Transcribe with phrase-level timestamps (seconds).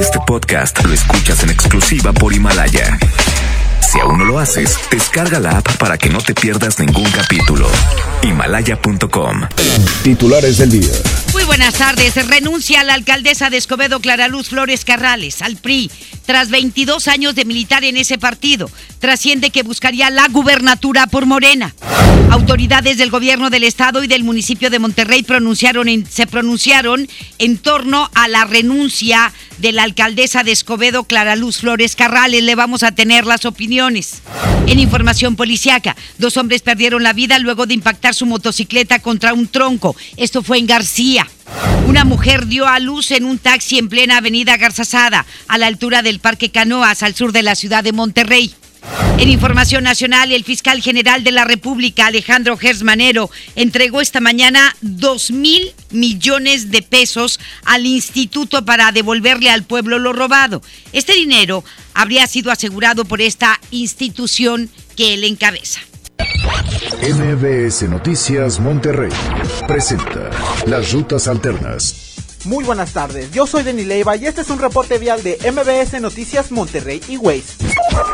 [0.00, 2.98] Este podcast lo escuchas en exclusiva por Himalaya.
[3.80, 7.68] Si aún no lo haces, descarga la app para que no te pierdas ningún capítulo.
[8.22, 9.42] Himalaya.com.
[10.02, 10.92] Titulares del día.
[11.32, 12.14] Muy buenas tardes.
[12.28, 15.90] Renuncia la alcaldesa de Escobedo, Clara Luz Flores Carrales, al PRI,
[16.26, 18.70] tras 22 años de militar en ese partido.
[18.98, 21.74] Trasciende que buscaría la gubernatura por Morena.
[22.30, 27.08] Autoridades del gobierno del estado y del municipio de Monterrey pronunciaron se pronunciaron
[27.38, 32.42] en torno a la renuncia de la alcaldesa de Escobedo, Clara Luz Flores Carrales.
[32.42, 34.22] Le vamos a tener las opiniones.
[34.66, 39.46] En información policiaca, dos hombres perdieron la vida luego de impactar su motocicleta contra un
[39.48, 39.96] tronco.
[40.16, 41.26] Esto fue en García.
[41.86, 46.02] Una mujer dio a luz en un taxi en plena avenida Garzazada, a la altura
[46.02, 48.52] del Parque Canoas, al sur de la ciudad de Monterrey.
[49.18, 55.30] En Información Nacional, el fiscal general de la República, Alejandro Gersmanero, entregó esta mañana dos
[55.30, 60.60] mil millones de pesos al instituto para devolverle al pueblo lo robado.
[60.92, 61.64] Este dinero
[61.94, 65.80] habría sido asegurado por esta institución que él encabeza.
[67.02, 69.12] MBS Noticias Monterrey
[69.66, 70.30] presenta
[70.66, 72.15] Las Rutas Alternas.
[72.46, 76.00] Muy buenas tardes, yo soy Denis Leiva y este es un reporte vial de MBS
[76.00, 77.56] Noticias Monterrey y Waze.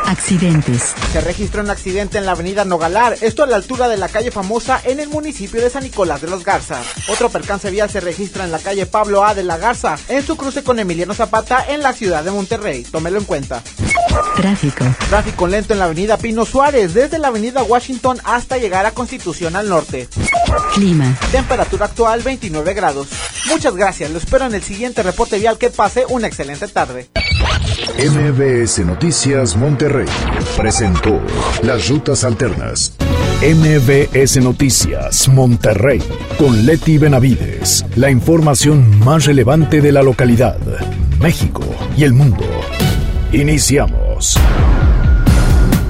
[0.07, 0.95] Accidentes.
[1.11, 4.31] Se registró un accidente en la avenida Nogalar, esto a la altura de la calle
[4.31, 6.81] famosa en el municipio de San Nicolás de los Garza.
[7.09, 10.35] Otro percance vial se registra en la calle Pablo A de la Garza, en su
[10.35, 12.83] cruce con Emiliano Zapata en la ciudad de Monterrey.
[12.83, 13.61] Tómelo en cuenta.
[14.35, 14.83] Tráfico.
[15.09, 19.55] Tráfico lento en la avenida Pino Suárez, desde la avenida Washington hasta llegar a Constitución
[19.55, 20.09] al norte.
[20.73, 21.17] Clima.
[21.31, 23.09] Temperatura actual 29 grados.
[23.47, 27.07] Muchas gracias, espero en el siguiente reporte vial que pase una excelente tarde.
[27.97, 30.07] MBS Noticias Monterrey
[30.57, 31.21] presentó
[31.61, 32.93] Las Rutas Alternas.
[33.41, 36.01] MBS Noticias Monterrey
[36.37, 37.85] con Leti Benavides.
[37.95, 40.57] La información más relevante de la localidad,
[41.19, 41.63] México
[41.97, 42.45] y el mundo.
[43.33, 44.39] Iniciamos.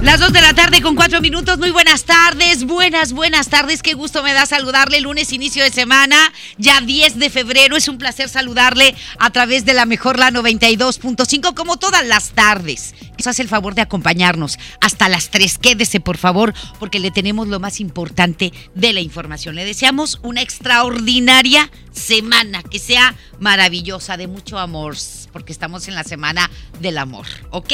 [0.04, 1.58] Las dos de la tarde con cuatro minutos.
[1.58, 3.82] Muy buenas tardes, buenas, buenas tardes.
[3.82, 5.00] Qué gusto me da saludarle.
[5.00, 7.74] Lunes, inicio de semana, ya 10 de febrero.
[7.74, 12.94] Es un placer saludarle a través de la mejor la 92.5, como todas las tardes.
[13.16, 15.56] Nos hace el favor de acompañarnos hasta las 3.
[15.56, 19.54] Quédese, por favor, porque le tenemos lo más importante de la información.
[19.54, 24.96] Le deseamos una extraordinaria semana, que sea maravillosa, de mucho amor,
[25.32, 26.50] porque estamos en la semana
[26.80, 27.72] del amor, ¿ok?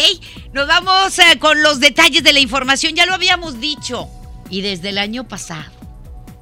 [0.52, 4.08] Nos vamos eh, con los detalles de la información, ya lo habíamos dicho,
[4.50, 5.72] y desde el año pasado,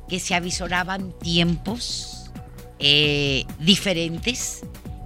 [0.08, 2.30] que se avisoraban tiempos
[2.78, 4.60] eh, diferentes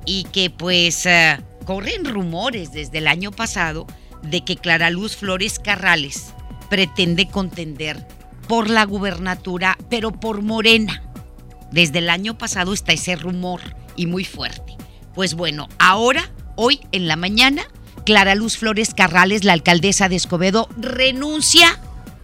[0.05, 3.87] y que pues eh, corren rumores desde el año pasado
[4.23, 6.33] de que Clara Luz Flores Carrales
[6.71, 8.07] pretende contender
[8.49, 11.03] por la gubernatura, pero por Morena.
[11.73, 13.61] Desde el año pasado está ese rumor
[13.97, 14.77] y muy fuerte.
[15.15, 17.63] Pues bueno, ahora, hoy en la mañana,
[18.05, 21.81] Clara Luz Flores Carrales, la alcaldesa de Escobedo, renuncia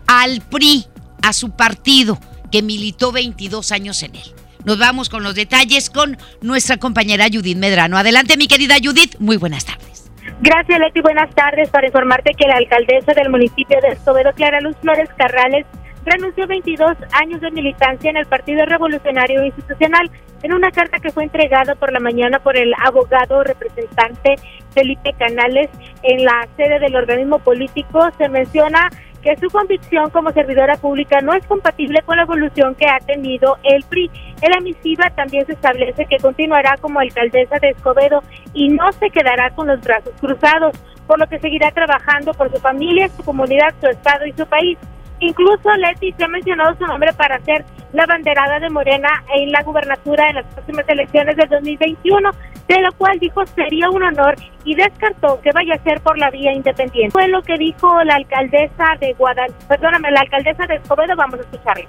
[0.07, 0.87] al PRI,
[1.23, 2.19] a su partido,
[2.51, 4.35] que militó 22 años en él.
[4.65, 7.97] Nos vamos con los detalles con nuestra compañera Judith Medrano.
[7.97, 10.11] Adelante, mi querida Judith, muy buenas tardes.
[10.41, 11.01] Gracias, Leti.
[11.01, 11.69] Buenas tardes.
[11.71, 15.67] Para informarte que la alcaldesa del municipio de Escobedo, Clara Luz Flores Carrales,
[16.11, 20.11] renunció 22 años de militancia en el Partido Revolucionario Institucional.
[20.43, 24.37] En una carta que fue entregada por la mañana por el abogado representante
[24.71, 25.69] Felipe Canales
[26.03, 28.89] en la sede del organismo político, se menciona
[29.23, 33.57] que su convicción como servidora pública no es compatible con la evolución que ha tenido
[33.65, 34.11] el PRI.
[34.41, 38.23] En la misiva también se establece que continuará como alcaldesa de Escobedo
[38.55, 42.61] y no se quedará con los brazos cruzados, por lo que seguirá trabajando por su
[42.61, 44.79] familia, su comunidad, su estado y su país.
[45.21, 49.63] Incluso Leti se ha mencionado su nombre para ser la banderada de Morena en la
[49.63, 52.31] gubernatura en las próximas elecciones del 2021,
[52.69, 56.31] de lo cual dijo sería un honor y descartó que vaya a ser por la
[56.31, 57.11] vía independiente.
[57.11, 61.43] Fue lo que dijo la alcaldesa de Guadalajara, perdóname, la alcaldesa de Escobedo, vamos a
[61.43, 61.87] escucharla.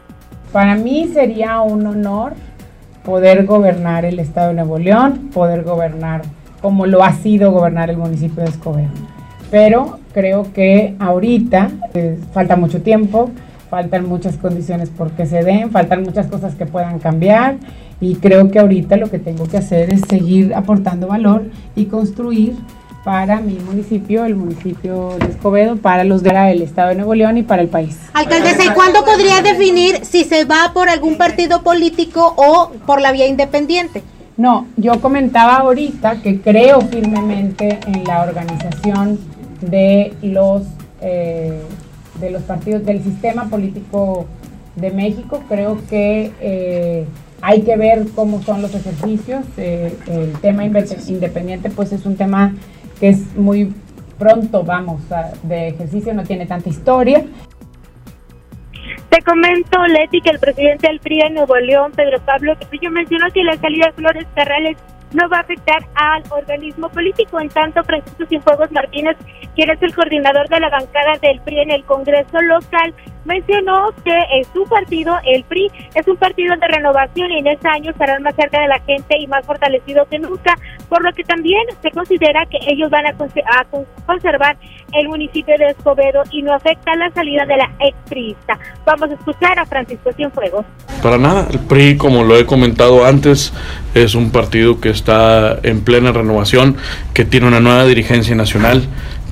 [0.52, 2.34] Para mí sería un honor
[3.04, 6.22] poder gobernar el estado de Nuevo León, poder gobernar
[6.62, 8.90] como lo ha sido gobernar el municipio de Escobedo
[9.52, 13.30] pero creo que ahorita eh, falta mucho tiempo,
[13.70, 17.58] faltan muchas condiciones por que se den, faltan muchas cosas que puedan cambiar
[18.02, 22.56] y creo que ahorita lo que tengo que hacer es seguir aportando valor y construir
[23.04, 27.44] para mi municipio, el municipio de Escobedo, para los del Estado de Nuevo León y
[27.44, 27.98] para el país.
[28.14, 33.12] Alcaldesa, ¿y cuándo podría definir si se va por algún partido político o por la
[33.12, 34.04] vía independiente?
[34.38, 39.20] No, yo comentaba ahorita que creo firmemente en la organización
[39.62, 40.64] de los,
[41.02, 41.62] eh,
[42.20, 44.26] de los partidos del sistema político
[44.76, 45.44] de México.
[45.48, 47.06] Creo que eh,
[47.42, 49.46] Hay que ver cómo son los ejercicios.
[49.58, 52.54] Eh, el tema independiente pues es un tema
[53.00, 53.74] que es muy
[54.18, 55.02] pronto, vamos,
[55.44, 57.24] de ejercicio, no tiene tanta historia.
[59.10, 63.26] Te comento, Leti, que el presidente del PRI en Nuevo León, Pedro Pablo yo mencionó
[63.34, 64.78] que la salida de Flores Carrales
[65.14, 67.40] no va a afectar al organismo político.
[67.40, 69.18] En tanto, Francisco Cienfuegos Martínez,
[69.56, 72.94] quien es el coordinador de la bancada del PRI en el Congreso local,
[73.26, 77.92] mencionó que su partido, el PRI, es un partido de renovación y en este año
[77.92, 80.58] estarán más cerca de la gente y más fortalecido que nunca,
[80.88, 83.14] por lo que también se considera que ellos van a,
[84.06, 84.58] conservar
[84.94, 88.58] el municipio de Escobedo y no afecta la salida de la expriista.
[88.86, 90.66] Vamos a escuchar a Francisco Cienfuegos.
[91.04, 93.54] Para nada, el PRI, como lo he comentado antes,
[93.94, 96.78] es un partido que está en plena renovación,
[97.14, 98.88] que tiene una nueva dirigencia nacional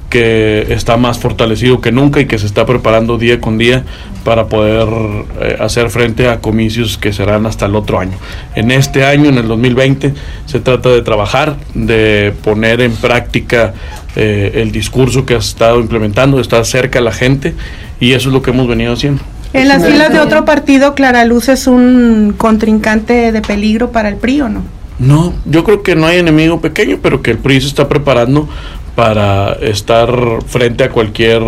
[0.09, 3.83] que está más fortalecido que nunca y que se está preparando día con día
[4.23, 4.87] para poder
[5.41, 8.17] eh, hacer frente a comicios que serán hasta el otro año.
[8.55, 10.13] En este año, en el 2020,
[10.45, 13.73] se trata de trabajar, de poner en práctica
[14.15, 17.53] eh, el discurso que ha estado implementando, de estar cerca a la gente
[17.99, 19.21] y eso es lo que hemos venido haciendo.
[19.53, 24.15] En las filas de otro partido, Clara Luz es un contrincante de peligro para el
[24.15, 24.76] PRI o no?
[24.99, 28.49] No, yo creo que no hay enemigo pequeño, pero que el PRI se está preparando
[28.95, 30.09] para estar
[30.47, 31.43] frente a cualquier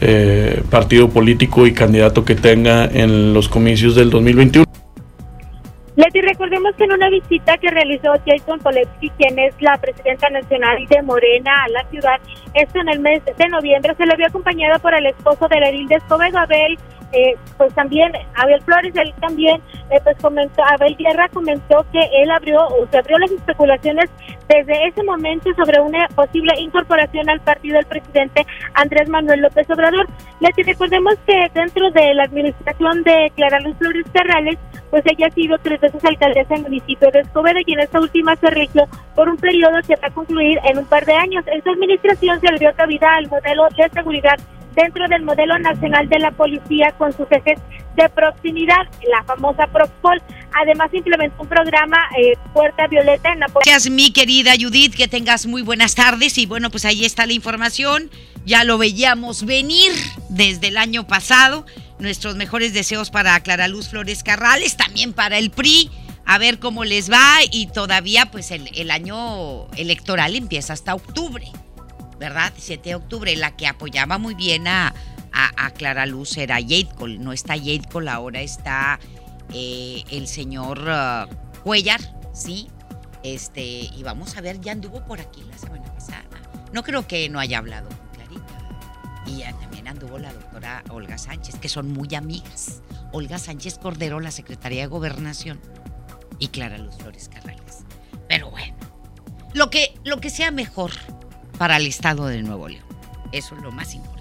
[0.00, 4.67] eh, partido político y candidato que tenga en los comicios del 2021.
[5.98, 10.86] Leti, recordemos que en una visita que realizó Jason Polepsky, quien es la presidenta nacional
[10.86, 12.20] de Morena a la ciudad,
[12.54, 15.70] esto en el mes de noviembre, se le había acompañado por el esposo de la
[15.70, 16.78] edil Escobedo, Abel
[17.12, 22.30] eh, pues también Abel Flores, él también, eh, pues comentó, Abel Guerra comentó que él
[22.30, 24.10] abrió, o se abrió las especulaciones
[24.46, 30.06] desde ese momento sobre una posible incorporación al partido del presidente Andrés Manuel López Obrador.
[30.40, 34.58] Les recordemos que dentro de la administración de Clara Luz Flores Terrales,
[34.90, 38.36] pues ella ha sido tres veces alcaldesa del municipio de Escobedo y en esta última
[38.36, 41.44] se rigió por un periodo que va a concluir en un par de años.
[41.64, 44.38] Su administración se le dio cabida al modelo de seguridad
[44.74, 47.58] dentro del modelo nacional de la policía con sus ejes
[47.96, 50.22] de proximidad, la famosa Propol.
[50.54, 55.46] Además implementó un programa eh, Puerta Violeta en la Gracias, mi querida Judith, que tengas
[55.46, 58.10] muy buenas tardes y bueno, pues ahí está la información.
[58.44, 59.92] Ya lo veíamos venir
[60.30, 61.66] desde el año pasado.
[61.98, 65.90] Nuestros mejores deseos para Clara Luz Flores Carrales, también para el PRI.
[66.24, 71.50] A ver cómo les va y todavía pues el, el año electoral empieza hasta octubre.
[72.18, 72.52] ¿verdad?
[72.56, 74.94] 7 de octubre, la que apoyaba muy bien a,
[75.32, 77.18] a, Clara Luz era Jade Cole.
[77.18, 78.98] No está Jade Cole, ahora está
[79.52, 82.00] eh, el señor uh, Cuellar,
[82.32, 82.68] ¿sí?
[83.22, 86.24] Este, y vamos a ver, ya anduvo por aquí la semana pasada.
[86.72, 87.88] No creo que no haya hablado.
[89.28, 92.80] Y también anduvo la doctora Olga Sánchez, que son muy amigas.
[93.12, 95.60] Olga Sánchez Cordero, la secretaria de Gobernación,
[96.38, 97.84] y Clara Luz Flores Carrales.
[98.28, 98.74] Pero bueno,
[99.54, 100.92] lo que, lo que sea mejor
[101.58, 102.84] para el Estado de Nuevo León.
[103.32, 104.17] Eso es lo más importante.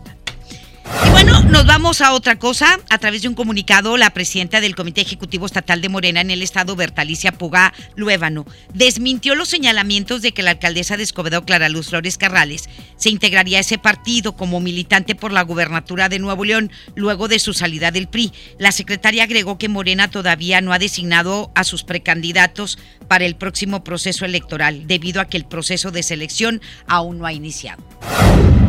[1.05, 2.79] Y bueno, nos vamos a otra cosa.
[2.89, 6.41] A través de un comunicado, la presidenta del Comité Ejecutivo Estatal de Morena en el
[6.41, 11.89] Estado, Bertalicia Puga Luévano, desmintió los señalamientos de que la alcaldesa de Escobedo, Clara Luz
[11.89, 16.71] Flores Carrales, se integraría a ese partido como militante por la gubernatura de Nuevo León
[16.95, 18.31] luego de su salida del PRI.
[18.57, 23.83] La secretaria agregó que Morena todavía no ha designado a sus precandidatos para el próximo
[23.83, 27.83] proceso electoral, debido a que el proceso de selección aún no ha iniciado.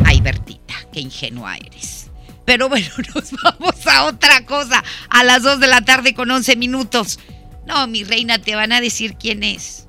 [0.05, 2.08] Ay, Bertita, qué ingenua eres.
[2.49, 4.83] Pero bueno, nos vamos a otra cosa.
[5.07, 7.19] A las 2 de la tarde con 11 minutos.
[7.67, 9.87] No, mi reina, te van a decir quién es.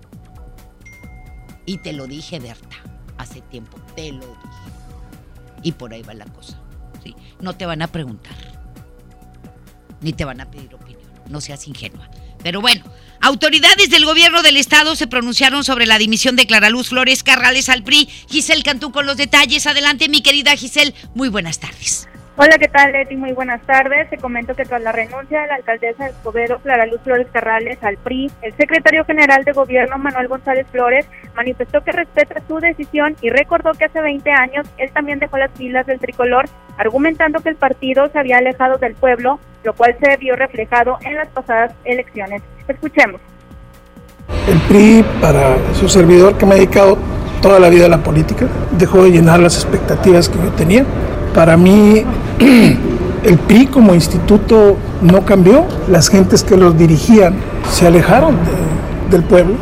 [1.64, 2.76] Y te lo dije, Berta,
[3.16, 3.80] hace tiempo.
[3.96, 5.62] Te lo dije.
[5.62, 6.60] Y por ahí va la cosa.
[7.02, 7.16] ¿sí?
[7.40, 8.36] No te van a preguntar.
[10.02, 11.10] Ni te van a pedir opinión.
[11.30, 12.10] No seas ingenua.
[12.42, 12.84] Pero bueno,
[13.22, 17.70] autoridades del gobierno del estado se pronunciaron sobre la dimisión de Clara Luz Flores Carrales
[17.70, 18.06] al PRI.
[18.28, 19.66] Giselle Cantú con los detalles.
[19.66, 20.92] Adelante, mi querida Giselle.
[21.14, 22.09] Muy buenas tardes.
[22.42, 23.16] Hola, ¿qué tal, Leti?
[23.16, 24.08] Muy buenas tardes.
[24.08, 27.76] Te comento que tras la renuncia de la alcaldesa de Escobedo, Clara Luz Flores Carrales,
[27.82, 31.04] al PRI, el secretario general de gobierno, Manuel González Flores,
[31.36, 35.50] manifestó que respeta su decisión y recordó que hace 20 años él también dejó las
[35.50, 36.46] filas del tricolor,
[36.78, 41.16] argumentando que el partido se había alejado del pueblo, lo cual se vio reflejado en
[41.16, 42.40] las pasadas elecciones.
[42.66, 43.20] Escuchemos.
[44.48, 46.96] El PRI, para su servidor que me ha dedicado
[47.40, 50.84] toda la vida a la política, dejó de llenar las expectativas que yo tenía.
[51.34, 52.04] Para mí
[53.24, 57.34] el PRI como instituto no cambió, las gentes que los dirigían
[57.70, 58.36] se alejaron
[59.10, 59.54] del pueblo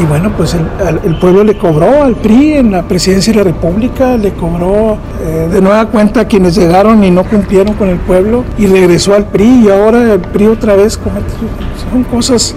[0.00, 4.16] y bueno, pues el, pueblo le cobró al PRI en la presidencia de la República,
[4.16, 8.44] le cobró eh, de nueva cuenta a quienes llegaron y no cumplieron con el pueblo
[8.58, 11.26] y regresó al PRI y ahora el PRI otra vez comete,
[11.90, 12.54] son cosas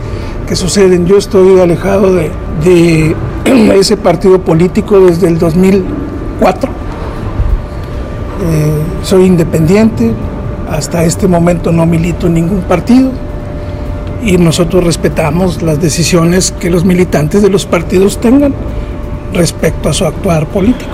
[0.47, 1.05] que suceden.
[1.05, 2.31] Yo estoy alejado de,
[2.63, 3.15] de
[3.79, 6.69] ese partido político desde el 2004.
[8.41, 10.11] Eh, soy independiente,
[10.69, 13.11] hasta este momento no milito en ningún partido
[14.21, 18.53] y nosotros respetamos las decisiones que los militantes de los partidos tengan
[19.33, 20.91] respecto a su actuar político.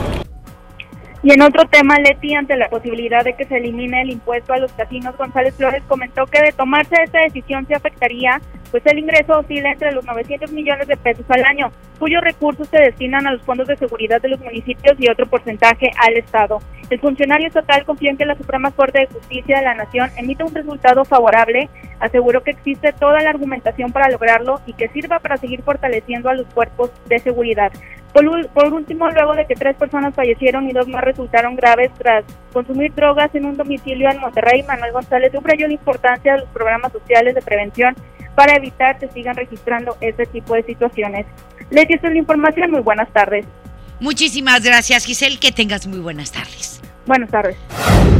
[1.24, 4.60] Y en otro tema, Leti, ante la posibilidad de que se elimine el impuesto a
[4.60, 8.40] los casinos, González Flores comentó que de tomarse esta decisión se afectaría,
[8.76, 12.78] pues el ingreso oscila entre los 900 millones de pesos al año, cuyos recursos se
[12.78, 16.60] destinan a los fondos de seguridad de los municipios y otro porcentaje al Estado.
[16.90, 20.44] El funcionario estatal confía en que la Suprema Corte de Justicia de la Nación emita
[20.44, 21.70] un resultado favorable,
[22.02, 26.34] aseguró que existe toda la argumentación para lograrlo y que sirva para seguir fortaleciendo a
[26.34, 27.72] los cuerpos de seguridad.
[28.12, 32.94] Por, último, luego de que tres personas fallecieron y dos más resultaron graves tras consumir
[32.94, 37.36] drogas en un domicilio en Monterrey, Manuel González subrayó la importancia de los programas sociales
[37.36, 37.94] de prevención
[38.36, 41.26] para evitar que sigan registrando este tipo de situaciones.
[41.70, 42.72] Les esta es la información.
[42.72, 43.46] Muy buenas tardes.
[44.00, 45.40] Muchísimas gracias, Giselle.
[45.40, 46.82] Que tengas muy buenas tardes.
[47.06, 47.56] Buenas tardes.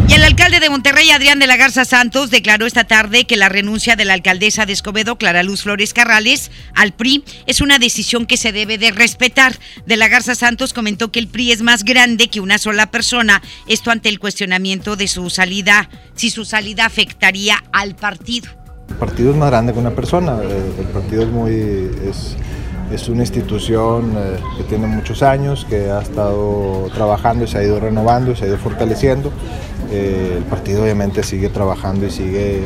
[0.08, 3.50] Y el alcalde de Monterrey, Adrián de la Garza Santos, declaró esta tarde que la
[3.50, 8.28] renuncia de la alcaldesa de Escobedo, Clara Luz Flores Carrales, al PRI es una decisión
[8.28, 9.58] que se debe de respetar.
[9.88, 13.42] De la Garza Santos comentó que el PRI es más grande que una sola persona,
[13.68, 18.65] esto ante el cuestionamiento de su salida, si su salida afectaría al partido.
[18.90, 21.92] El partido es más grande que una persona, eh, el partido es muy...
[22.92, 27.64] Es una institución eh, que tiene muchos años, que ha estado trabajando y se ha
[27.64, 29.32] ido renovando y se ha ido fortaleciendo.
[29.92, 32.62] Eh, el partido obviamente sigue trabajando y sigue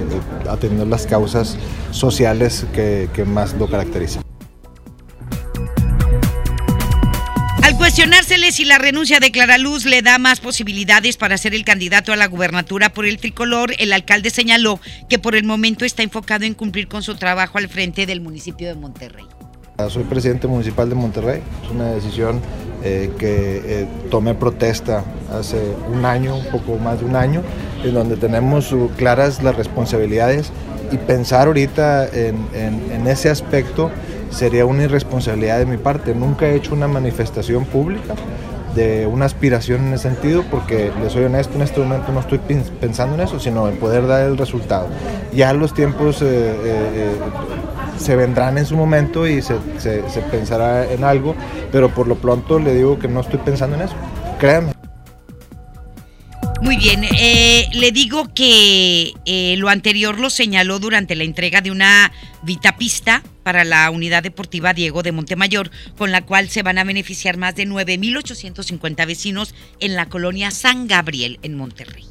[0.50, 1.58] atendiendo las causas
[1.92, 4.29] sociales que, que más lo caracterizan.
[7.90, 11.66] Al cuestionársele si la renuncia de Clara Luz le da más posibilidades para ser el
[11.66, 14.80] candidato a la gubernatura por el tricolor, el alcalde señaló
[15.10, 18.68] que por el momento está enfocado en cumplir con su trabajo al frente del municipio
[18.68, 19.26] de Monterrey.
[19.90, 22.40] Soy presidente municipal de Monterrey, es una decisión
[22.84, 25.04] eh, que eh, tomé protesta
[25.34, 25.60] hace
[25.92, 27.42] un año, un poco más de un año,
[27.84, 30.52] en donde tenemos claras las responsabilidades
[30.92, 33.90] y pensar ahorita en, ese aspecto
[34.30, 36.14] sería una irresponsabilidad de mi parte.
[36.14, 38.16] Nunca he hecho una manifestación pública
[38.76, 42.40] de una aspiración en ese sentido, porque les soy honesto, en este momento no estoy
[42.80, 44.88] pensando en eso, sino en poder dar el resultado.
[45.34, 47.16] Ya los tiempos eh,
[47.98, 49.58] se vendrán en su momento y se,
[50.32, 51.36] pensará en algo,
[51.72, 53.96] pero por lo pronto le digo que no estoy pensando en eso.
[54.40, 54.79] Créanme.
[56.62, 61.72] Muy bien, eh, le digo que eh, lo anterior lo señaló durante la entrega de
[61.72, 62.12] una
[62.44, 67.38] vitapista para la unidad deportiva Diego de Montemayor, con la cual se van a beneficiar
[67.38, 72.06] más de 9.850 vecinos en la colonia San Gabriel en Monterrey.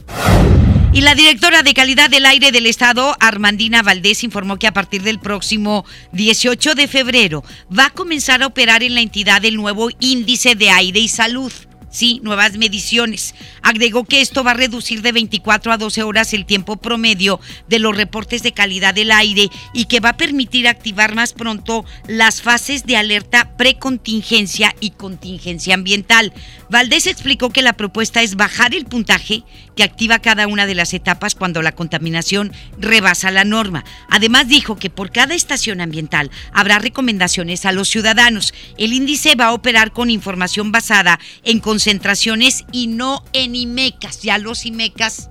[0.94, 5.02] Y la directora de calidad del aire del estado, Armandina Valdés, informó que a partir
[5.02, 7.44] del próximo 18 de febrero
[7.76, 11.52] va a comenzar a operar en la entidad el nuevo índice de aire y salud
[11.98, 13.34] sí, nuevas mediciones.
[13.60, 17.80] Agregó que esto va a reducir de 24 a 12 horas el tiempo promedio de
[17.80, 22.40] los reportes de calidad del aire y que va a permitir activar más pronto las
[22.40, 26.32] fases de alerta precontingencia y contingencia ambiental.
[26.70, 29.42] Valdés explicó que la propuesta es bajar el puntaje
[29.78, 33.84] que activa cada una de las etapas cuando la contaminación rebasa la norma.
[34.10, 38.52] Además dijo que por cada estación ambiental habrá recomendaciones a los ciudadanos.
[38.76, 44.22] El índice va a operar con información basada en concentraciones y no en IMECAS.
[44.22, 45.30] Ya los IMECAS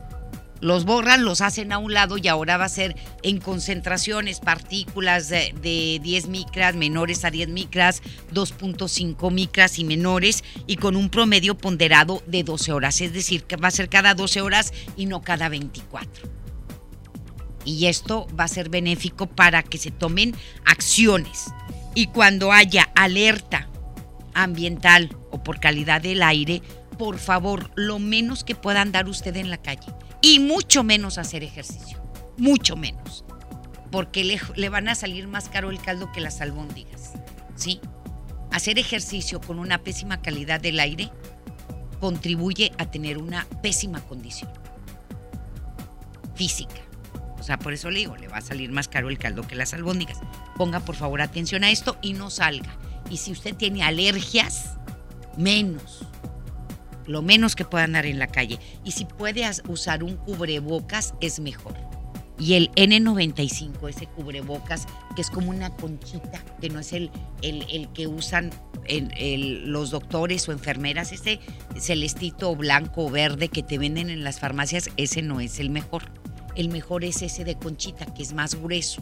[0.60, 5.30] los borran, los hacen a un lado y ahora va a ser en concentraciones, partículas
[5.30, 8.02] de, 10 micras, menores a 10 micras,
[8.34, 13.56] 2.5 micras y menores, y con un promedio ponderado de 12 horas, es decir, que
[13.56, 16.30] va a ser cada 12 horas y no cada 24.
[17.66, 20.34] Y esto va a ser benéfico para que se tomen
[20.66, 21.46] acciones.
[21.96, 23.68] Y cuando haya alerta
[24.34, 26.62] ambiental o por calidad del aire,
[26.98, 31.44] por favor, lo menos que pueda andar usted en la calle y mucho menos hacer
[31.44, 32.02] ejercicio,
[32.38, 33.24] mucho menos,
[33.92, 37.14] porque le, le van a salir más caro el caldo que las albóndigas,
[37.56, 37.80] ¿sí?
[38.52, 41.12] Hacer ejercicio con una pésima calidad del aire
[42.00, 44.52] contribuye a tener una pésima condición
[46.36, 46.76] física.
[47.40, 49.56] O sea, por eso le digo, le va a salir más caro el caldo que
[49.56, 50.20] las albóndigas.
[50.56, 52.76] Ponga por favor atención a esto y no salga.
[53.10, 54.76] Y si usted tiene alergias,
[55.38, 56.06] menos.
[57.08, 58.60] Lo menos que pueda andar en la calle.
[58.84, 61.76] Y si puede usar un cubrebocas, es mejor.
[62.40, 64.86] Y el N95, ese cubrebocas,
[65.16, 67.10] que es como una conchita, que no es el,
[67.42, 68.52] el, que usan
[69.66, 71.40] los doctores o enfermeras, ese
[71.80, 76.04] celestito blanco o verde que te venden en las farmacias, ese no es el mejor.
[76.56, 79.02] El mejor es ese de conchita, que es más grueso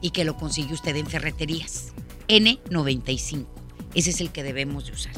[0.00, 1.92] y que lo consigue usted en ferreterías.
[2.28, 3.46] N95.
[3.94, 5.12] Ese es el que debemos de usar.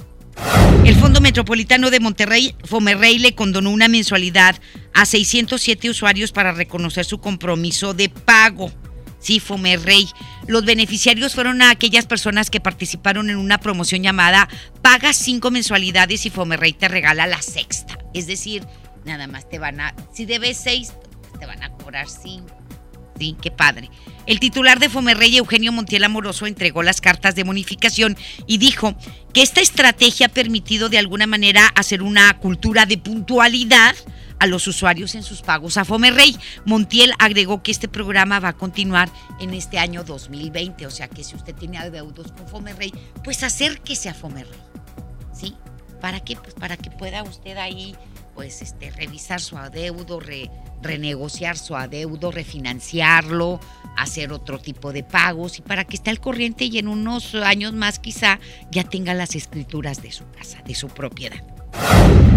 [1.06, 4.56] Fondo Metropolitano de Monterrey, Fomerrey, le condonó una mensualidad
[4.92, 8.72] a 607 usuarios para reconocer su compromiso de pago.
[9.20, 10.08] Sí, Fomerrey.
[10.48, 14.48] Los beneficiarios fueron a aquellas personas que participaron en una promoción llamada
[14.82, 17.96] Paga cinco mensualidades y Fomerrey te regala la sexta.
[18.12, 18.64] Es decir,
[19.04, 20.92] nada más te van a, si debes seis,
[21.38, 22.55] te van a cobrar cinco.
[23.18, 23.90] Sí, qué padre.
[24.26, 28.94] El titular de Fomerrey, Eugenio Montiel Amoroso, entregó las cartas de bonificación y dijo
[29.32, 33.94] que esta estrategia ha permitido de alguna manera hacer una cultura de puntualidad
[34.38, 36.36] a los usuarios en sus pagos a Fomerrey.
[36.64, 39.08] Montiel agregó que este programa va a continuar
[39.40, 42.92] en este año 2020, o sea que si usted tiene adeudos con Fomerrey,
[43.24, 44.58] pues acérquese a Fomerrey.
[45.32, 45.54] ¿Sí?
[46.00, 46.36] ¿Para qué?
[46.36, 47.94] Pues para que pueda usted ahí
[48.36, 50.20] pues este revisar su adeudo,
[50.82, 53.58] renegociar su adeudo, refinanciarlo,
[53.96, 57.72] hacer otro tipo de pagos y para que esté al corriente y en unos años
[57.72, 58.38] más quizá
[58.70, 61.55] ya tenga las escrituras de su casa, de su propiedad.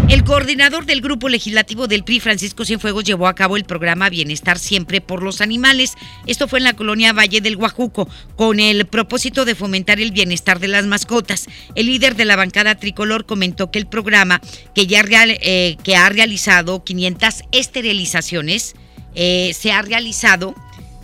[0.09, 4.57] El coordinador del grupo legislativo del PRI, Francisco Cienfuegos, llevó a cabo el programa Bienestar
[4.57, 5.93] Siempre por los Animales.
[6.25, 10.59] Esto fue en la colonia Valle del Guajuco, con el propósito de fomentar el bienestar
[10.59, 11.45] de las mascotas.
[11.75, 14.41] El líder de la bancada tricolor comentó que el programa,
[14.73, 18.73] que ya eh, ha realizado 500 esterilizaciones,
[19.13, 20.55] eh, se ha realizado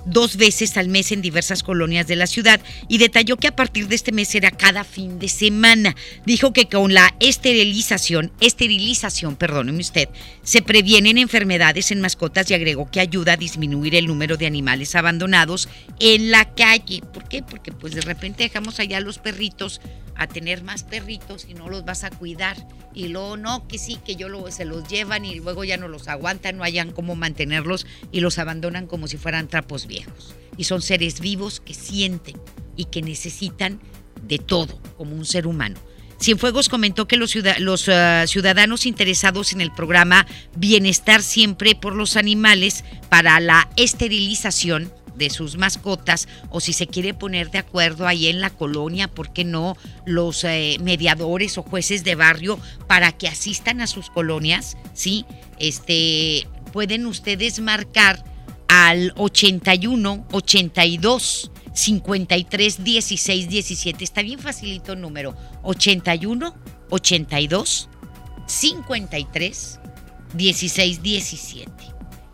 [0.06, 3.88] dos veces al mes en diversas colonias de la ciudad y detalló que a partir
[3.88, 5.96] de este mes será cada fin de semana.
[6.26, 10.10] Dijo que con la esterilización, esterilización, perdóneme usted,
[10.44, 14.96] se previenen enfermedades en mascotas y agregó que ayuda a disminuir el número de animales
[14.96, 15.70] abandonados
[16.00, 17.02] en la calle.
[17.14, 17.44] ¿Por qué?
[17.44, 19.82] Porque pues de repente dejamos allá los perritos
[20.16, 22.56] a tener más perritos y no los vas a cuidar.
[22.94, 25.90] Y luego no, que sí, que yo lo, se los llevan y luego ya no
[25.90, 29.95] los aguantan, no hayan cómo mantenerlos y los abandonan como si fueran trapos viejos.
[30.58, 32.40] Y son seres vivos que sienten
[32.75, 33.80] y que necesitan
[34.22, 35.75] de todo, como un ser humano.
[36.20, 37.36] Cienfuegos comentó que los,
[37.90, 40.25] ah, ciudadanos interesados en el programa
[40.56, 47.13] Bienestar Siempre por los Animales para la esterilización de sus mascotas o si se quiere
[47.13, 49.78] poner de acuerdo ahí en la colonia, ¿por qué no?
[50.06, 55.26] Los eh, mediadores o jueces de barrio para que asistan a sus colonias, ¿sí?
[55.60, 58.24] Este, pueden ustedes marcar
[58.76, 64.04] al 81 82 53 16 17.
[64.04, 65.34] Está bien facilito el número.
[65.64, 66.54] 81
[66.90, 67.90] 82
[68.46, 69.80] 53
[70.34, 71.72] 16 17.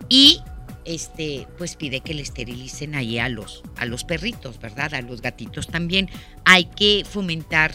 [0.09, 0.41] Y
[0.83, 4.95] este, pues pide que le esterilicen ahí a los, a los perritos, ¿verdad?
[4.95, 6.09] A los gatitos también.
[6.45, 7.71] Hay que fomentar,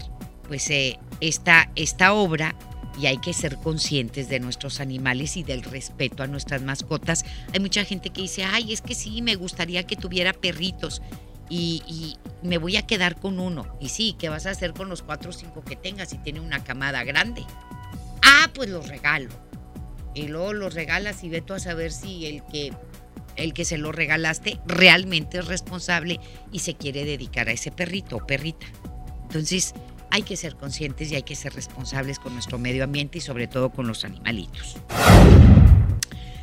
[0.48, 2.56] pues, eh, esta, esta obra
[2.98, 7.24] y hay que ser conscientes de nuestros animales y del respeto a nuestras mascotas.
[7.52, 11.02] Hay mucha gente que dice, ay, es que sí, me gustaría que tuviera perritos
[11.48, 13.66] y, me voy a quedar con uno.
[13.80, 16.38] Y sí, ¿qué vas a hacer con los cuatro o cinco que tengas si tiene
[16.38, 17.44] una camada grande?
[18.22, 19.30] Ah, pues los regalo.
[20.14, 22.72] Y luego los regalas y ve tú a saber si el que
[23.34, 26.20] el que se lo regalaste realmente es responsable
[26.52, 28.66] y se quiere dedicar a ese perrito o perrita.
[29.24, 29.74] Entonces,
[30.16, 33.48] hay que ser conscientes y hay que ser responsables con nuestro medio ambiente y sobre
[33.48, 34.78] todo con los animalitos.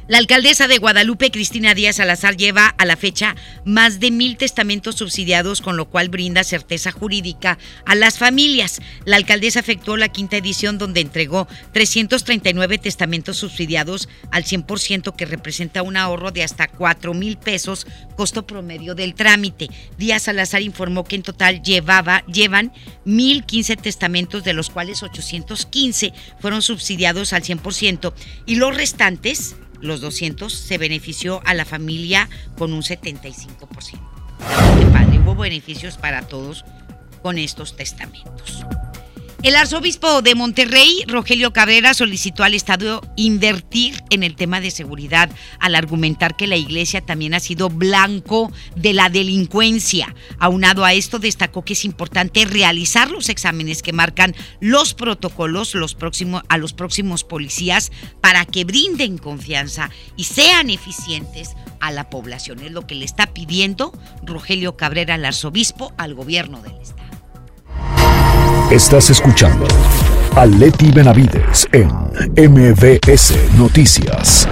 [0.10, 4.96] La alcaldesa de Guadalupe, Cristina Díaz Salazar, lleva a la fecha más de mil testamentos
[4.96, 8.82] subsidiados, con lo cual brinda certeza jurídica a las familias.
[9.06, 15.84] La alcaldesa efectuó la quinta edición donde entregó 339 testamentos subsidiados al 100%, que representa
[15.84, 17.88] un ahorro de hasta 4 mil pesos,
[18.18, 19.70] costo promedio del trámite.
[19.98, 22.74] Díaz Salazar informó que en total llevaba, llevan
[23.06, 26.12] 1.015 testamentos, de los cuales 815
[26.42, 28.13] fueron subsidiados al 100%
[28.46, 33.67] y los restantes los 200 se benefició a la familia con un 75%.
[34.80, 36.63] Qué padre, hubo beneficios para todos
[37.22, 38.65] con estos testamentos.
[39.43, 45.29] El arzobispo de Monterrey, Rogelio Cabrera, solicitó al Estado invertir en el tema de seguridad
[45.60, 50.15] al argumentar que la iglesia también ha sido blanco de la delincuencia.
[50.39, 56.58] Aunado a esto, destacó que es importante realizar los exámenes que marcan los protocolos a
[56.58, 61.49] los próximos policías para que brinden confianza y sean eficientes
[61.82, 62.60] a la población.
[62.60, 63.91] Es lo que le está pidiendo
[64.23, 67.12] Rogelio Cabrera, al arzobispo, al gobierno del Estado.
[68.72, 69.67] Estás escuchando
[70.36, 71.89] a Leti Benavides en
[72.36, 74.48] MBS Noticias.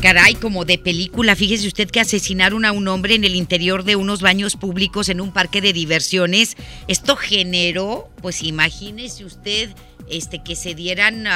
[0.00, 3.96] Caray, como de película, fíjese usted que asesinaron a un hombre en el interior de
[3.96, 6.56] unos baños públicos en un parque de diversiones.
[6.86, 9.70] Esto generó, pues imagínese usted,
[10.08, 11.26] este, que se dieran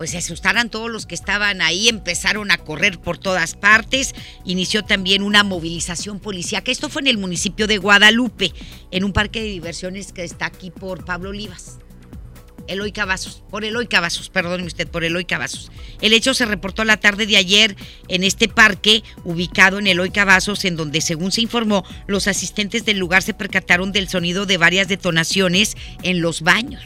[0.00, 4.14] pues se asustaran todos los que estaban ahí, empezaron a correr por todas partes,
[4.46, 6.72] inició también una movilización policíaca.
[6.72, 8.50] Esto fue en el municipio de Guadalupe,
[8.92, 11.80] en un parque de diversiones que está aquí por Pablo Olivas.
[12.66, 15.70] Eloy Cavazos, por Eloy Cavazos, perdóneme usted, por Eloy Cavazos.
[16.00, 17.76] El hecho se reportó la tarde de ayer
[18.08, 22.96] en este parque ubicado en Eloy Cavazos, en donde, según se informó, los asistentes del
[22.96, 26.80] lugar se percataron del sonido de varias detonaciones en los baños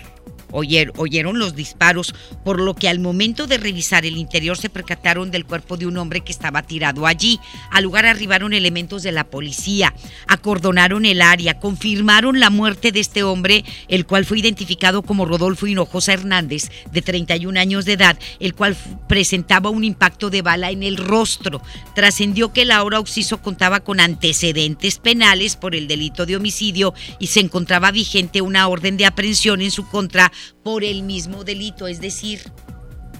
[0.54, 2.14] oyeron los disparos,
[2.44, 5.96] por lo que al momento de revisar el interior se percataron del cuerpo de un
[5.96, 7.40] hombre que estaba tirado allí.
[7.70, 9.94] Al lugar arribaron elementos de la policía,
[10.26, 15.66] acordonaron el área, confirmaron la muerte de este hombre, el cual fue identificado como Rodolfo
[15.66, 18.76] Hinojosa Hernández, de 31 años de edad, el cual
[19.08, 21.60] presentaba un impacto de bala en el rostro.
[21.94, 27.40] Trascendió que Laura Oxiso contaba con antecedentes penales por el delito de homicidio y se
[27.40, 32.40] encontraba vigente una orden de aprehensión en su contra por el mismo delito, es decir,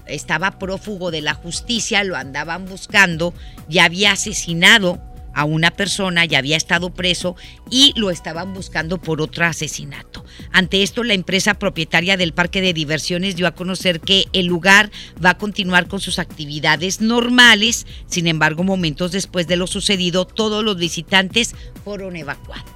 [0.06, 3.34] estaba prófugo de la justicia, lo andaban buscando,
[3.68, 5.00] ya había asesinado
[5.34, 7.36] a una persona, ya había estado preso
[7.70, 10.24] y lo estaban buscando por otro asesinato.
[10.52, 14.90] Ante esto, la empresa propietaria del parque de diversiones dio a conocer que el lugar
[15.24, 20.64] va a continuar con sus actividades normales, sin embargo, momentos después de lo sucedido, todos
[20.64, 22.70] los visitantes fueron evacuados.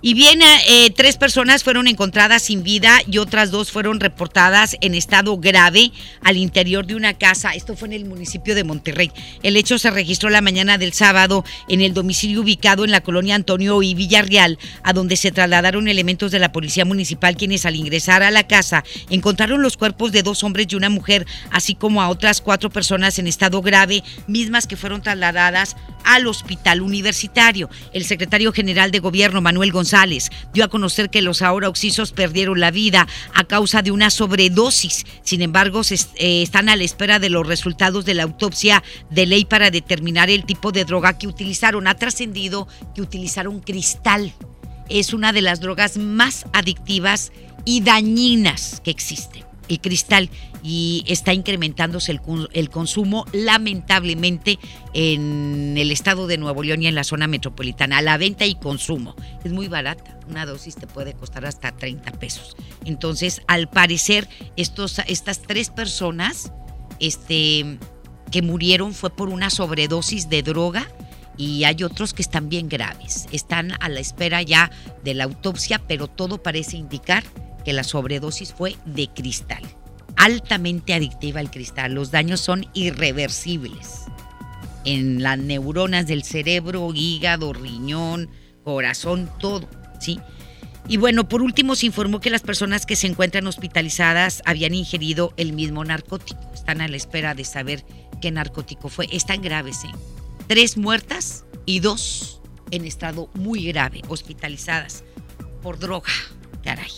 [0.00, 4.94] Y bien, eh, tres personas fueron encontradas sin vida y otras dos fueron reportadas en
[4.94, 5.90] estado grave
[6.22, 7.50] al interior de una casa.
[7.50, 9.10] Esto fue en el municipio de Monterrey.
[9.42, 13.34] El hecho se registró la mañana del sábado en el domicilio ubicado en la colonia
[13.34, 18.22] Antonio y Villarreal, a donde se trasladaron elementos de la policía municipal quienes al ingresar
[18.22, 22.08] a la casa encontraron los cuerpos de dos hombres y una mujer, así como a
[22.08, 27.68] otras cuatro personas en estado grave, mismas que fueron trasladadas al hospital universitario.
[27.92, 32.12] El secretario general de gobierno, Manuel González, González dio a conocer que los ahora oxisos
[32.12, 35.06] perdieron la vida a causa de una sobredosis.
[35.22, 39.46] Sin embargo, eh, están a la espera de los resultados de la autopsia de ley
[39.46, 41.86] para determinar el tipo de droga que utilizaron.
[41.86, 44.34] Ha trascendido que utilizaron cristal.
[44.90, 47.32] Es una de las drogas más adictivas
[47.64, 50.30] y dañinas que existen el cristal
[50.62, 54.58] y está incrementándose el, consumo lamentablemente
[54.92, 58.02] en el estado de Nuevo León y en la zona metropolitana.
[58.02, 60.18] La venta y consumo es muy barata.
[60.28, 62.56] Una dosis te puede costar hasta 30 pesos.
[62.84, 66.52] Entonces, al parecer, estas tres personas
[66.98, 67.78] este,
[68.30, 70.88] que murieron fue por una sobredosis de droga
[71.36, 73.28] y hay otros que están bien graves.
[73.32, 74.70] Están a la espera ya
[75.04, 77.22] de la autopsia, pero todo parece indicar
[77.64, 79.62] que la sobredosis fue de cristal.
[80.18, 81.94] Altamente adictiva el cristal.
[81.94, 84.04] Los daños son irreversibles
[84.84, 88.28] en las neuronas del cerebro, hígado, riñón,
[88.64, 89.68] corazón, todo,
[90.00, 90.18] ¿sí?
[90.88, 95.34] Y bueno, por último se informó que las personas que se encuentran hospitalizadas habían ingerido
[95.36, 96.40] el mismo narcótico.
[96.54, 97.84] Están a la espera de saber
[98.20, 99.06] qué narcótico fue.
[99.12, 99.90] Están graves, ¿eh?
[100.46, 105.04] Tres muertas y dos en estado muy grave, hospitalizadas
[105.62, 106.10] por droga.
[106.62, 106.90] Caray.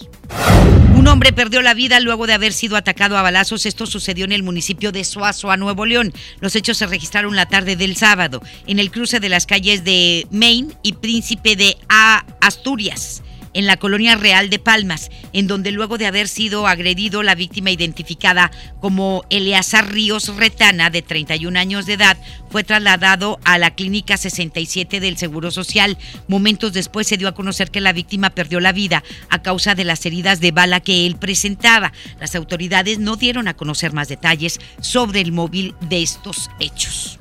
[0.95, 3.67] Un hombre perdió la vida luego de haber sido atacado a balazos.
[3.67, 6.13] Esto sucedió en el municipio de Suazo, a Nuevo León.
[6.41, 10.27] Los hechos se registraron la tarde del sábado, en el cruce de las calles de
[10.31, 11.77] Maine y Príncipe de
[12.41, 13.23] Asturias
[13.55, 17.71] en la colonia Real de Palmas, en donde luego de haber sido agredido, la víctima
[17.71, 22.17] identificada como Eleazar Ríos Retana, de 31 años de edad,
[22.51, 25.99] fue trasladado a la clínica 67 del Seguro Social.
[26.29, 29.85] Momentos después se dio a conocer que la víctima perdió la vida a causa de
[29.85, 31.93] las heridas de bala que él presentaba.
[32.21, 37.19] Las autoridades no dieron a conocer más detalles sobre el móvil de estos hechos.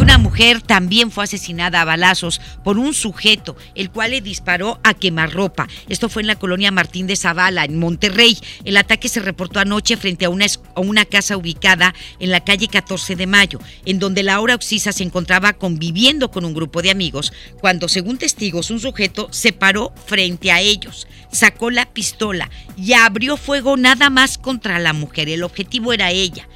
[0.00, 4.94] Una mujer también fue asesinada a balazos por un sujeto, el cual le disparó a
[4.94, 5.68] quemarropa.
[5.90, 8.38] Esto fue en la colonia Martín de Zavala, en Monterrey.
[8.64, 13.26] El ataque se reportó anoche frente a una, casa ubicada en la calle 14 de
[13.26, 18.16] Mayo, en donde Laura Oxisa se encontraba conviviendo con un grupo de amigos, cuando, según
[18.16, 24.08] testigos, un sujeto se paró frente a ellos, sacó la pistola y abrió fuego nada
[24.08, 25.28] más contra la mujer.
[25.28, 26.48] El objetivo era ella.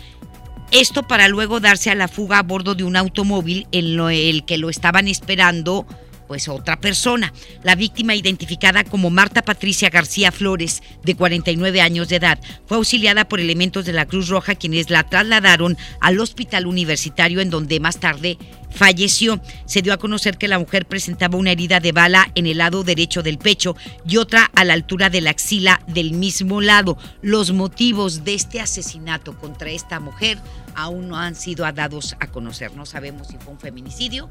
[0.70, 4.58] Esto para luego darse a la fuga a bordo de un automóvil en el que
[4.58, 5.86] lo estaban esperando
[6.26, 7.32] pues otra persona.
[7.62, 13.28] La víctima identificada como Marta Patricia García Flores, de 49 años de edad, fue auxiliada
[13.28, 17.98] por elementos de la Cruz Roja quienes la trasladaron al hospital universitario en donde más
[17.98, 18.38] tarde
[18.70, 19.40] falleció.
[19.66, 22.84] Se dio a conocer que la mujer presentaba una herida de bala en el lado
[22.84, 26.98] derecho del pecho y otra a la altura de la axila del mismo lado.
[27.22, 30.38] Los motivos de este asesinato contra esta mujer
[30.74, 32.74] aún no han sido dados a conocer.
[32.74, 34.28] No sabemos si fue un feminicidio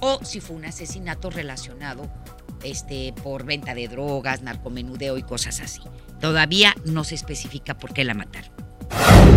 [0.00, 2.10] o si fue un asesinato relacionado
[2.62, 5.80] este, por venta de drogas, narcomenudeo y cosas así.
[6.20, 8.50] Todavía no se especifica por qué la mataron.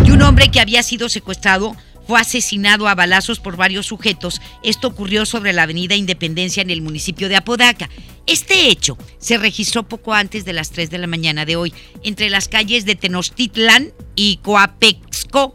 [0.04, 4.40] Y un hombre que había sido secuestrado fue asesinado a balazos por varios sujetos.
[4.64, 7.88] Esto ocurrió sobre la avenida Independencia en el municipio de Apodaca.
[8.26, 12.30] Este hecho se registró poco antes de las 3 de la mañana de hoy, entre
[12.30, 14.38] las calles de Tenochtitlán y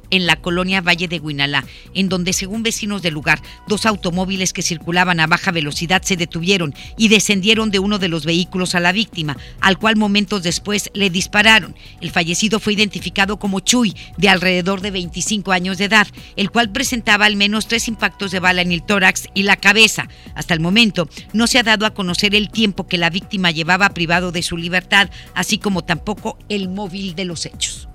[0.10, 4.62] En la colonia Valle de Huinalá, en donde, según vecinos del lugar, dos automóviles que
[4.62, 8.94] circulaban a baja velocidad se detuvieron y descendieron de uno de los vehículos a la
[8.94, 11.76] víctima, al cual momentos después le dispararon.
[12.00, 16.08] El fallecido fue identificado como Chuy, de alrededor de 25 años de edad,
[16.38, 20.08] el cual presentaba al menos tres impactos de bala en el tórax y la cabeza.
[20.36, 23.90] Hasta el momento no se ha dado a conocer el tiempo que la víctima llevaba
[23.90, 27.90] privado de su libertad, así como tampoco el móvil de los hechos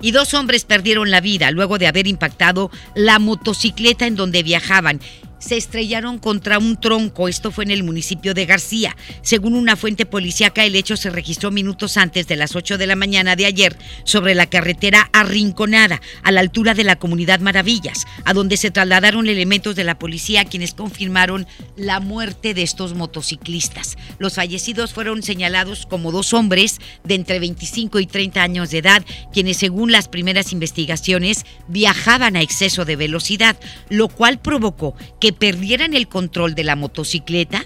[0.00, 5.00] y dos hombres perdieron la vida luego de haber impactado la motocicleta en donde viajaban
[5.40, 7.26] se estrellaron contra un tronco.
[7.26, 8.96] Esto fue en el municipio de García.
[9.22, 12.94] Según una fuente policíaca, el hecho se registró minutos antes de las 8 de la
[12.94, 18.34] mañana de ayer sobre la carretera Arrinconada, a la altura de la comunidad Maravillas, a
[18.34, 23.96] donde se trasladaron elementos de la policía quienes confirmaron la muerte de estos motociclistas.
[24.18, 29.04] Los fallecidos fueron señalados como dos hombres de entre 25 y 30 años de edad,
[29.32, 35.94] quienes según las primeras investigaciones viajaban a exceso de velocidad, lo cual provocó que perdieran
[35.94, 37.64] el control de la motocicleta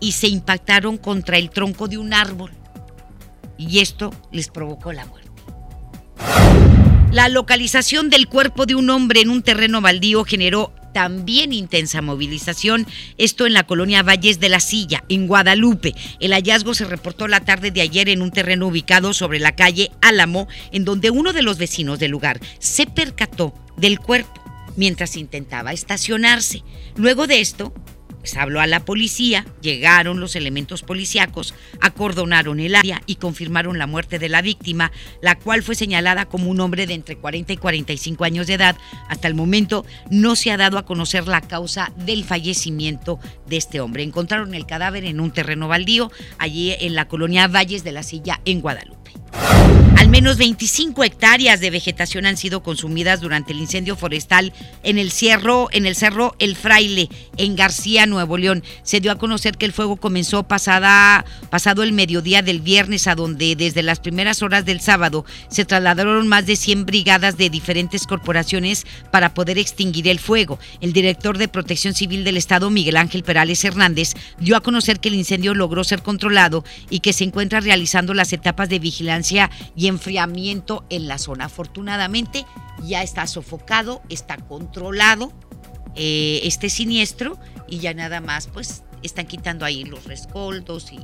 [0.00, 2.52] y se impactaron contra el tronco de un árbol.
[3.56, 5.30] Y esto les provocó la muerte.
[7.12, 12.86] La localización del cuerpo de un hombre en un terreno baldío generó también intensa movilización,
[13.18, 15.94] esto en la colonia Valles de la Silla, en Guadalupe.
[16.20, 19.90] El hallazgo se reportó la tarde de ayer en un terreno ubicado sobre la calle
[20.00, 24.43] Álamo, en donde uno de los vecinos del lugar se percató del cuerpo
[24.76, 26.62] mientras intentaba estacionarse.
[26.96, 27.72] Luego de esto,
[28.24, 33.86] pues habló a la policía, llegaron los elementos policíacos, acordonaron el área y confirmaron la
[33.86, 37.56] muerte de la víctima, la cual fue señalada como un hombre de entre 40 y
[37.58, 38.76] 45 años de edad.
[39.10, 43.82] Hasta el momento no se ha dado a conocer la causa del fallecimiento de este
[43.82, 44.02] hombre.
[44.02, 48.40] Encontraron el cadáver en un terreno baldío, allí en la colonia Valles de la Silla,
[48.46, 49.12] en Guadalupe.
[50.04, 55.10] Al menos 25 hectáreas de vegetación han sido consumidas durante el incendio forestal en el
[55.10, 58.62] cerro, en el cerro El Fraile, en García, Nuevo León.
[58.82, 63.56] Se dio a conocer que el fuego comenzó pasado el mediodía del viernes, a donde
[63.56, 68.84] desde las primeras horas del sábado se trasladaron más de 100 brigadas de diferentes corporaciones
[69.10, 70.58] para poder extinguir el fuego.
[70.82, 75.08] El director de Protección Civil del Estado, Miguel Ángel Perales Hernández, dio a conocer que
[75.08, 79.93] el incendio logró ser controlado y que se encuentra realizando las etapas de vigilancia y
[79.94, 81.46] enfriamiento en la zona.
[81.46, 82.44] Afortunadamente
[82.82, 85.32] ya está sofocado, está controlado
[85.94, 91.00] eh, este siniestro y ya nada más pues están quitando ahí los rescoldos y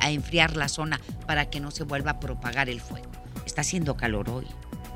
[0.00, 3.10] a enfriar la zona para que no se vuelva a propagar el fuego.
[3.44, 4.46] Está haciendo calor hoy,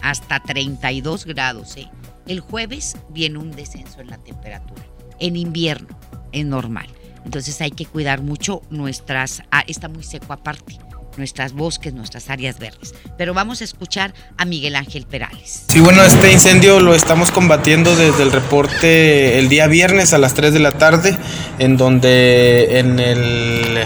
[0.02, 1.76] hasta 32 grados.
[1.76, 1.90] ¿eh?
[2.26, 4.82] El jueves viene un descenso en la temperatura.
[5.18, 5.98] En invierno
[6.32, 6.86] es normal.
[7.24, 9.42] Entonces hay que cuidar mucho nuestras...
[9.50, 10.78] Ah, está muy seco aparte
[11.18, 12.94] nuestras bosques, nuestras áreas verdes.
[13.16, 15.64] Pero vamos a escuchar a Miguel Ángel Perales.
[15.68, 20.34] Sí, bueno, este incendio lo estamos combatiendo desde el reporte el día viernes a las
[20.34, 21.16] 3 de la tarde,
[21.58, 23.84] en donde en el,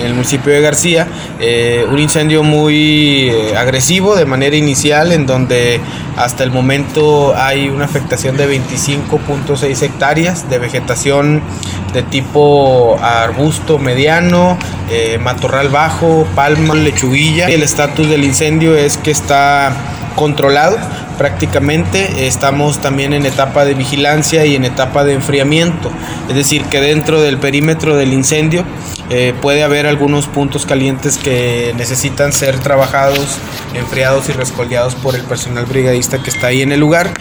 [0.00, 1.06] en el municipio de García,
[1.38, 5.80] eh, un incendio muy eh, agresivo de manera inicial, en donde
[6.16, 11.42] hasta el momento hay una afectación de 25.6 hectáreas de vegetación
[11.92, 14.58] de tipo arbusto mediano,
[14.90, 17.48] eh, matorral bajo, palma, lechuguilla.
[17.48, 19.72] El estatus del incendio es que está
[20.16, 20.78] controlado
[21.20, 22.26] prácticamente.
[22.26, 25.92] Estamos también en etapa de vigilancia y en etapa de enfriamiento.
[26.30, 28.64] Es decir, que dentro del perímetro del incendio
[29.10, 33.36] eh, puede haber algunos puntos calientes que necesitan ser trabajados,
[33.74, 37.12] enfriados y rescoldeados por el personal brigadista que está ahí en el lugar.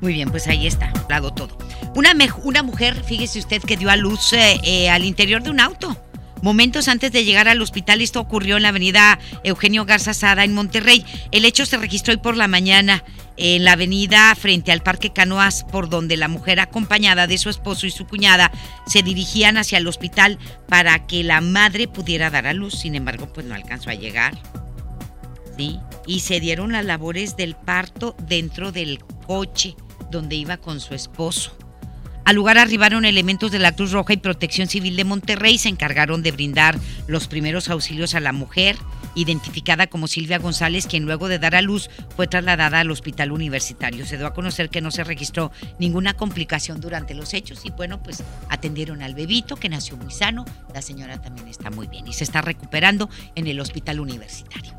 [0.00, 1.58] Muy bien, pues ahí está, lado todo.
[1.94, 2.14] Una,
[2.62, 5.94] mujer, fíjese usted, que dio a luz eh, eh, al interior de un auto.
[6.42, 10.54] Momentos antes de llegar al hospital, esto ocurrió en la avenida Eugenio Garza Sada en
[10.54, 11.04] Monterrey.
[11.32, 13.04] El hecho se registró hoy por la mañana
[13.36, 17.86] en la avenida frente al Parque Canoas, por donde la mujer acompañada de su esposo
[17.86, 18.52] y su cuñada
[18.86, 22.74] se dirigían hacia el hospital para que la madre pudiera dar a luz.
[22.78, 24.38] Sin embargo, pues no alcanzó a llegar.
[25.56, 25.80] ¿Sí?
[26.06, 29.74] Y se dieron las labores del parto dentro del coche
[30.10, 31.56] donde iba con su esposo.
[32.28, 35.56] Al lugar arribaron elementos de la Cruz Roja y Protección Civil de Monterrey.
[35.56, 38.76] Se encargaron de brindar los primeros auxilios a la mujer,
[39.14, 44.04] identificada como Silvia González, quien luego de dar a luz fue trasladada al hospital universitario.
[44.04, 48.02] Se dio a conocer que no se registró ninguna complicación durante los hechos y bueno,
[48.02, 50.44] pues atendieron al bebito que nació muy sano.
[50.74, 54.74] La señora también está muy bien y se está recuperando en el hospital universitario.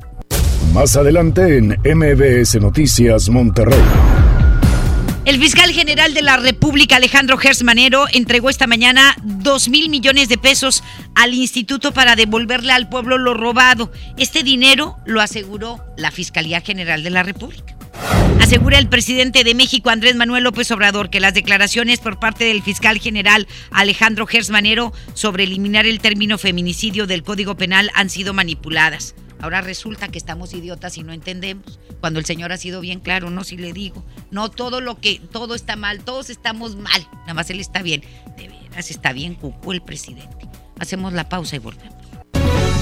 [0.72, 3.82] Más adelante en MBS Noticias Monterrey.
[5.26, 10.38] El fiscal general de la República, Alejandro Gersmanero, entregó esta mañana dos mil millones de
[10.38, 10.82] pesos
[11.14, 13.92] al instituto para devolverle al pueblo lo robado.
[14.16, 17.76] Este dinero lo aseguró la Fiscalía General de la República.
[18.40, 22.62] Asegura el presidente de México, Andrés Manuel López Obrador, que las declaraciones por parte del
[22.62, 29.14] fiscal general Alejandro Gersmanero sobre eliminar el término feminicidio del Código Penal han sido manipuladas.
[29.42, 31.80] Ahora resulta que estamos idiotas y no entendemos.
[32.00, 34.04] Cuando el Señor ha sido bien claro, no si le digo.
[34.30, 37.06] No todo lo que, todo está mal, todos estamos mal.
[37.20, 38.02] Nada más él está bien.
[38.36, 40.48] De veras está bien, cucú el presidente.
[40.78, 41.94] Hacemos la pausa y volvemos.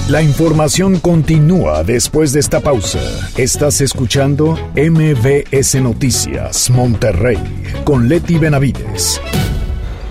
[0.09, 2.99] La información continúa después de esta pausa.
[3.37, 7.37] Estás escuchando MBS Noticias Monterrey
[7.83, 9.21] con Leti Benavides.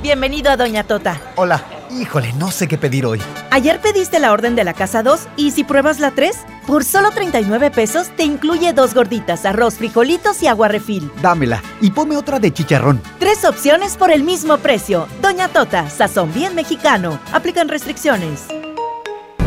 [0.01, 1.21] Bienvenido a Doña Tota.
[1.35, 1.78] Hola.
[1.91, 3.21] Híjole, no sé qué pedir hoy.
[3.51, 7.11] Ayer pediste la orden de la casa 2 y si pruebas la 3, por solo
[7.11, 11.11] 39 pesos te incluye dos gorditas, arroz, frijolitos y agua refil.
[11.23, 13.01] Dámela y ponme otra de chicharrón.
[13.19, 15.09] Tres opciones por el mismo precio.
[15.23, 17.19] Doña Tota, sazón bien mexicano.
[17.33, 18.47] Aplican restricciones.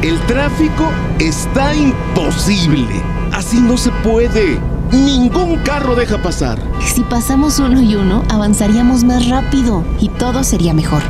[0.01, 2.87] El tráfico está imposible.
[3.33, 4.59] Así no se puede.
[4.91, 6.57] Ningún carro deja pasar.
[6.83, 11.03] Si pasamos uno y uno, avanzaríamos más rápido y todo sería mejor.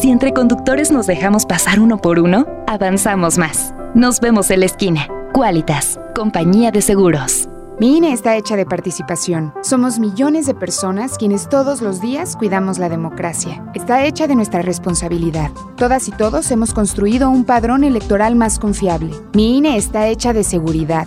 [0.00, 3.72] Si entre conductores nos dejamos pasar uno por uno, avanzamos más.
[3.94, 5.08] Nos vemos en la esquina.
[5.32, 7.48] Qualitas, compañía de seguros.
[7.80, 9.54] Mi INE está hecha de participación.
[9.62, 13.64] Somos millones de personas quienes todos los días cuidamos la democracia.
[13.74, 15.52] Está hecha de nuestra responsabilidad.
[15.76, 19.12] Todas y todos hemos construido un padrón electoral más confiable.
[19.32, 21.06] Mi INE está hecha de seguridad.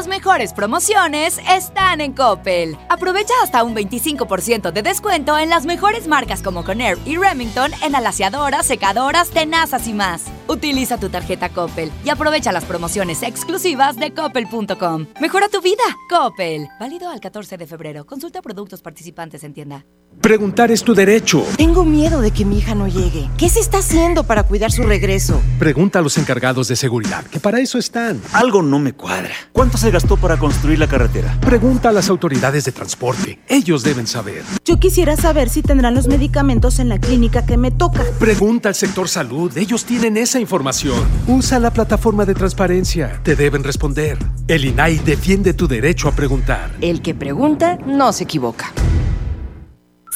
[0.00, 2.78] Las mejores promociones están en Coppel.
[2.88, 7.94] Aprovecha hasta un 25% de descuento en las mejores marcas como Conair y Remington en
[7.94, 10.22] alaciadoras, secadoras, tenazas y más.
[10.50, 15.06] Utiliza tu tarjeta Coppel y aprovecha las promociones exclusivas de coppel.com.
[15.20, 16.66] Mejora tu vida, Coppel.
[16.80, 18.04] Válido al 14 de febrero.
[18.04, 19.86] Consulta productos participantes en tienda.
[20.20, 21.46] Preguntar es tu derecho.
[21.56, 23.30] Tengo miedo de que mi hija no llegue.
[23.38, 25.40] ¿Qué se está haciendo para cuidar su regreso?
[25.60, 28.20] Pregunta a los encargados de seguridad, que para eso están.
[28.32, 29.30] Algo no me cuadra.
[29.52, 31.38] ¿Cuánto se gastó para construir la carretera?
[31.40, 33.38] Pregunta a las autoridades de transporte.
[33.48, 34.42] Ellos deben saber.
[34.64, 38.02] Yo quisiera saber si tendrán los medicamentos en la clínica que me toca.
[38.18, 39.56] Pregunta al sector salud.
[39.56, 41.06] Ellos tienen esa información.
[41.26, 43.20] Usa la plataforma de transparencia.
[43.22, 44.18] Te deben responder.
[44.48, 46.70] El INAI defiende tu derecho a preguntar.
[46.80, 48.72] El que pregunta no se equivoca.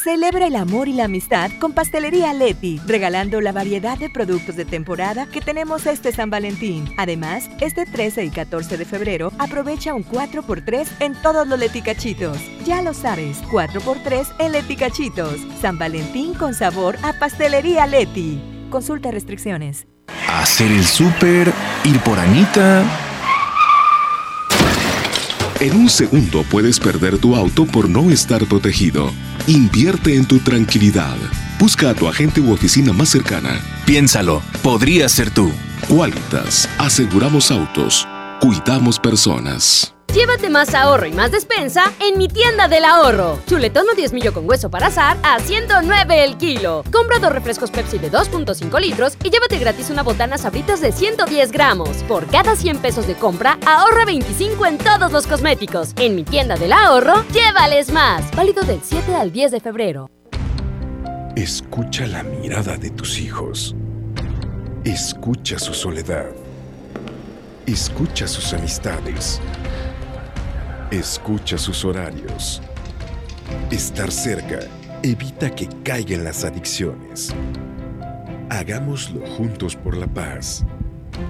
[0.05, 4.63] Celebra el amor y la amistad con Pastelería Leti, regalando la variedad de productos de
[4.63, 6.93] temporada que tenemos este San Valentín.
[6.97, 12.37] Además, este 13 y 14 de febrero aprovecha un 4x3 en todos los leticachitos.
[12.65, 15.39] Ya lo sabes, 4x3 en leticachitos.
[15.59, 18.39] San Valentín con sabor a Pastelería Leti.
[18.69, 19.87] Consulta restricciones.
[20.27, 21.51] Hacer el súper,
[21.83, 22.83] ir por Anita.
[25.59, 29.11] En un segundo puedes perder tu auto por no estar protegido.
[29.47, 31.15] Invierte en tu tranquilidad.
[31.59, 33.61] Busca a tu agente u oficina más cercana.
[33.85, 35.51] Piénsalo, podría ser tú.
[35.87, 38.07] Qualitas, aseguramos autos,
[38.41, 39.94] cuidamos personas.
[40.15, 43.37] Llévate más ahorro y más despensa en mi tienda del ahorro.
[43.47, 46.85] Chuletón o 10 millo con hueso para azar a 109 el kilo.
[46.89, 51.51] Compra dos refrescos Pepsi de 2.5 litros y llévate gratis una botana sabritas de 110
[51.51, 51.89] gramos.
[52.07, 55.91] Por cada 100 pesos de compra, ahorra 25 en todos los cosméticos.
[55.97, 58.23] En mi tienda del ahorro, llévales más.
[58.37, 60.09] Válido del 7 al 10 de febrero.
[61.35, 63.75] Escucha la mirada de tus hijos.
[64.85, 66.27] Escucha su soledad.
[67.65, 69.41] Escucha sus amistades.
[70.91, 72.61] Escucha sus horarios.
[73.71, 74.59] Estar cerca
[75.01, 77.33] evita que caigan las adicciones.
[78.49, 80.63] Hagámoslo juntos por la paz.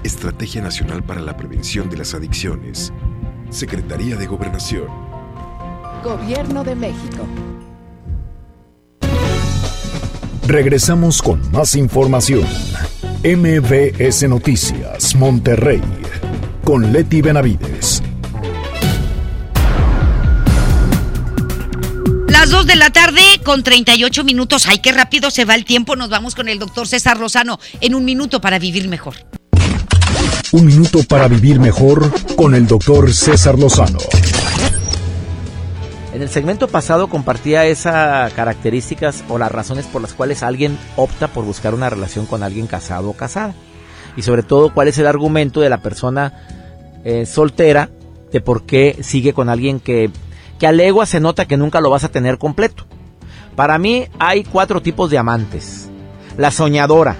[0.04, 2.92] Estrategia Nacional para la Prevención de las Adicciones.
[3.48, 4.88] Secretaría de Gobernación.
[6.04, 7.26] Gobierno de México.
[10.46, 12.46] Regresamos con más información.
[13.24, 15.82] MBS Noticias, Monterrey,
[16.62, 18.02] con Leti Benavides.
[22.46, 24.68] Las 2 de la tarde con 38 minutos.
[24.68, 25.96] Ay, qué rápido se va el tiempo.
[25.96, 29.16] Nos vamos con el doctor César Lozano en un minuto para vivir mejor.
[30.52, 33.98] Un minuto para vivir mejor con el doctor César Lozano.
[36.14, 41.26] En el segmento pasado compartía esas características o las razones por las cuales alguien opta
[41.26, 43.56] por buscar una relación con alguien casado o casada.
[44.16, 46.46] Y sobre todo cuál es el argumento de la persona
[47.04, 47.90] eh, soltera
[48.30, 50.12] de por qué sigue con alguien que,
[50.58, 52.86] que a legua se nota que nunca lo vas a tener completo.
[53.54, 55.88] Para mí hay cuatro tipos de amantes.
[56.36, 57.16] La soñadora.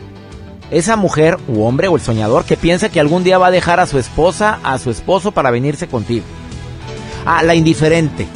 [0.70, 3.80] Esa mujer u hombre o el soñador que piensa que algún día va a dejar
[3.80, 6.24] a su esposa, a su esposo para venirse contigo.
[7.24, 8.26] Ah, la indiferente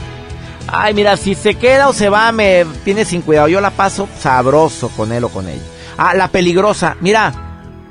[0.72, 3.48] Ay, mira, si se queda o se va, me tiene sin cuidado.
[3.48, 5.62] Yo la paso sabroso con él o con ella.
[5.98, 6.96] Ah, la peligrosa.
[7.01, 7.32] Mira,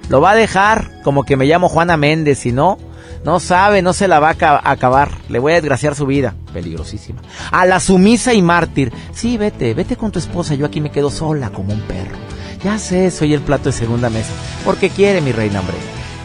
[0.08, 2.40] lo va a dejar como que me llamo Juana Méndez.
[2.40, 2.78] Si no,
[3.24, 5.12] no sabe, no se la va a acabar.
[5.30, 6.36] Le voy a desgraciar su vida.
[6.54, 7.22] Peligrosísima.
[7.52, 8.92] A la sumisa y mártir.
[9.14, 10.56] Sí, vete, vete con tu esposa.
[10.56, 12.18] Yo aquí me quedo sola como un perro.
[12.64, 14.32] Ya sé, soy el plato de segunda mesa.
[14.66, 15.76] Porque quiere, mi reina, hombre.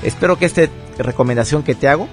[0.03, 0.63] Espero que esta
[0.99, 2.09] recomendación que te hago,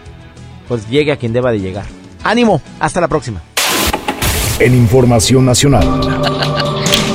[0.68, 1.86] pues llegue a quien deba de llegar.
[2.24, 3.42] Ánimo, hasta la próxima
[4.62, 5.88] en Información Nacional.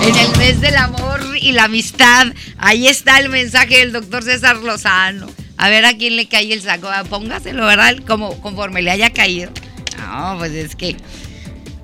[0.02, 2.26] en el mes del amor y la amistad,
[2.58, 5.26] ahí está el mensaje del doctor César Lozano.
[5.56, 6.88] A ver a quién le cae el saco.
[6.88, 7.96] Ah, póngaselo, ¿verdad?
[8.06, 9.50] Como, conforme le haya caído.
[9.98, 10.96] No, pues es que.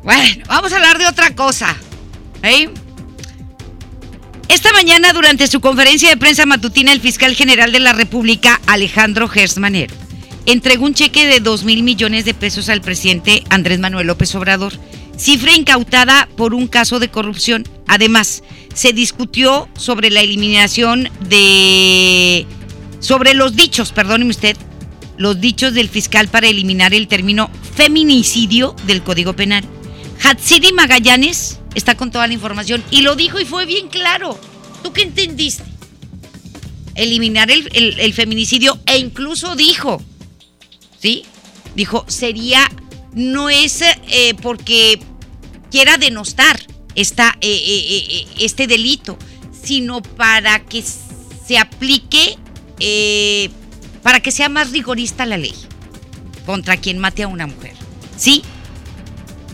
[0.03, 1.77] Bueno, vamos a hablar de otra cosa.
[2.43, 2.69] ¿eh?
[4.49, 9.29] Esta mañana, durante su conferencia de prensa matutina, el fiscal general de la República, Alejandro
[9.29, 9.95] Gersmanero,
[10.45, 14.75] entregó un cheque de 2 mil millones de pesos al presidente Andrés Manuel López Obrador
[15.17, 17.65] cifra incautada por un caso de corrupción.
[17.87, 18.43] Además,
[18.75, 22.47] se discutió sobre la eliminación de...
[23.03, 24.57] sobre los dichos, perdóneme usted,
[25.19, 29.65] los dichos del fiscal para eliminar el término feminicidio del Código Penal.
[30.23, 34.39] Hatsiri Magallanes está con toda la información y lo dijo y fue bien claro.
[34.83, 35.65] ¿Tú qué entendiste?
[36.95, 40.01] Eliminar el, feminicidio e incluso dijo,
[40.99, 41.25] ¿sí?
[41.75, 42.71] Dijo, sería,
[43.15, 45.01] no es eh, porque
[45.71, 46.61] quiera denostar
[46.95, 49.19] esta, eh, eh, este delito,
[49.65, 50.85] sino para que
[51.47, 52.39] se aplique,
[54.03, 55.55] para que sea más rigorista la ley
[56.47, 57.75] contra quien mate a una mujer.
[58.17, 58.43] ¿Sí?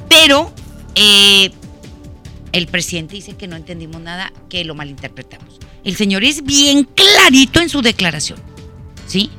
[0.09, 0.53] Pero
[0.95, 5.59] el presidente dice que no entendimos nada, que lo malinterpretamos.
[5.85, 8.41] El señor es bien clarito en su declaración.
[9.07, 9.31] ¿Sí?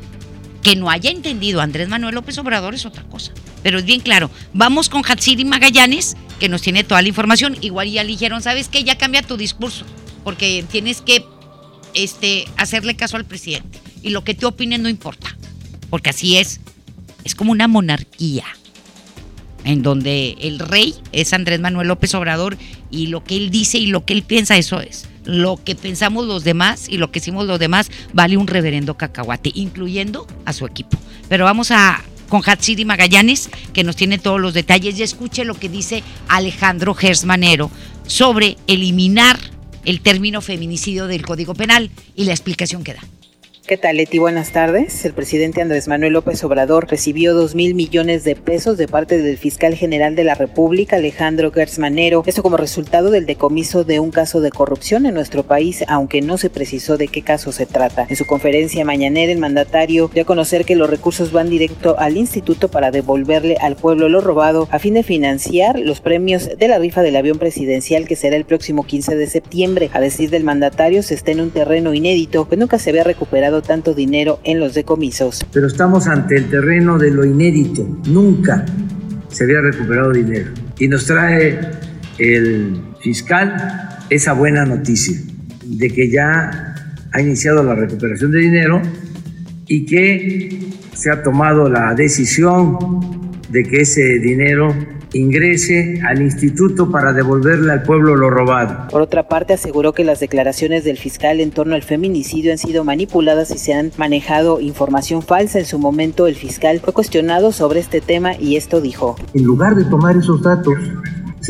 [0.63, 3.33] Que no haya entendido Andrés Manuel López Obrador es otra cosa.
[3.63, 4.29] Pero es bien claro.
[4.53, 7.57] Vamos con Hatsiri Magallanes que nos tiene toda la información.
[7.61, 8.83] Igual ya dijeron, ¿sabes qué?
[8.83, 9.85] Ya cambia tu discurso,
[10.23, 11.25] porque tienes que
[11.93, 13.79] este, hacerle caso al presidente.
[14.01, 15.35] Y lo que te opinen no importa,
[15.89, 16.61] porque así es.
[17.23, 18.45] Es como una monarquía,
[19.65, 22.57] en donde el rey es Andrés Manuel López Obrador
[22.89, 25.05] y lo que él dice y lo que él piensa, eso es.
[25.25, 29.51] Lo que pensamos los demás y lo que hicimos los demás vale un reverendo cacahuate,
[29.53, 30.97] incluyendo a su equipo.
[31.27, 34.97] Pero vamos a con Hatsiri Magallanes, que nos tiene todos los detalles.
[34.97, 37.69] Y escuche lo que dice Alejandro Gersmanero
[38.07, 39.39] sobre eliminar
[39.89, 43.01] el término feminicidio del Código Penal y la explicación que da.
[43.69, 44.17] ¿Qué tal, Leti?
[44.17, 45.05] Buenas tardes.
[45.05, 49.37] El presidente Andrés Manuel López Obrador recibió dos mil millones de pesos de parte del
[49.37, 52.23] fiscal general de la República, Alejandro Gersmanero.
[52.25, 56.39] Esto como resultado del decomiso de un caso de corrupción en nuestro país, aunque no
[56.39, 58.07] se precisó de qué caso se trata.
[58.09, 62.17] En su conferencia mañanera, el mandatario dio a conocer que los recursos van directo al
[62.17, 66.79] instituto para devolverle al pueblo lo robado a fin de financiar los premios de la
[66.79, 69.91] rifa del avión presidencial que será el próximo 15 de septiembre.
[69.93, 73.58] A decir del mandatario, se está en un terreno inédito que nunca se había recuperado
[73.61, 75.45] tanto dinero en los decomisos.
[75.51, 77.87] Pero estamos ante el terreno de lo inédito.
[78.07, 78.65] Nunca
[79.29, 80.51] se había recuperado dinero.
[80.77, 81.59] Y nos trae
[82.17, 85.17] el fiscal esa buena noticia
[85.65, 86.75] de que ya
[87.11, 88.81] ha iniciado la recuperación de dinero
[89.67, 90.59] y que
[90.93, 92.77] se ha tomado la decisión
[93.49, 94.75] de que ese dinero
[95.13, 98.87] ingrese al instituto para devolverle al pueblo lo robado.
[98.89, 102.83] Por otra parte, aseguró que las declaraciones del fiscal en torno al feminicidio han sido
[102.83, 105.59] manipuladas y se han manejado información falsa.
[105.59, 109.15] En su momento, el fiscal fue cuestionado sobre este tema y esto dijo.
[109.33, 110.75] En lugar de tomar esos datos,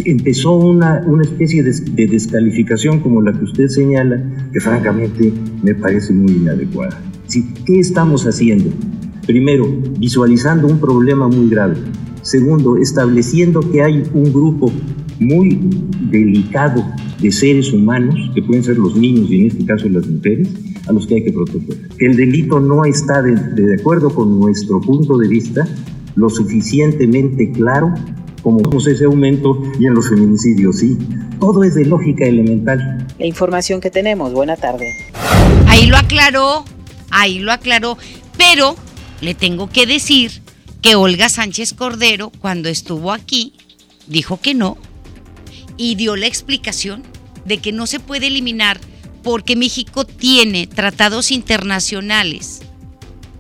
[0.06, 4.22] empezó una, una especie de, de descalificación como la que usted señala,
[4.54, 7.02] que francamente me parece muy inadecuada.
[7.66, 8.72] ¿Qué estamos haciendo?
[9.28, 9.68] Primero,
[10.00, 11.76] visualizando un problema muy grave
[12.22, 14.72] Segundo, estableciendo que hay un grupo
[15.20, 15.60] muy
[16.12, 16.86] delicado
[17.20, 20.48] de seres humanos, que pueden ser los niños y en este caso las mujeres,
[20.88, 21.78] a los que hay que proteger.
[22.00, 25.68] El delito no está, de, de acuerdo con nuestro punto de vista,
[26.16, 27.94] lo suficientemente claro
[28.42, 30.98] como vemos ese aumento y en los feminicidios, sí.
[31.40, 33.06] Todo es de lógica elemental.
[33.18, 34.94] La información que tenemos, buena tarde.
[35.68, 36.64] Ahí lo aclaró,
[37.10, 37.98] ahí lo aclaró,
[38.38, 38.76] pero
[39.22, 40.42] le tengo que decir
[40.82, 43.54] que Olga Sánchez Cordero, cuando estuvo aquí,
[44.08, 44.78] dijo que no
[45.78, 47.04] y dio la explicación
[47.46, 48.80] de que no se puede eliminar
[49.24, 52.62] porque México tiene tratados internacionales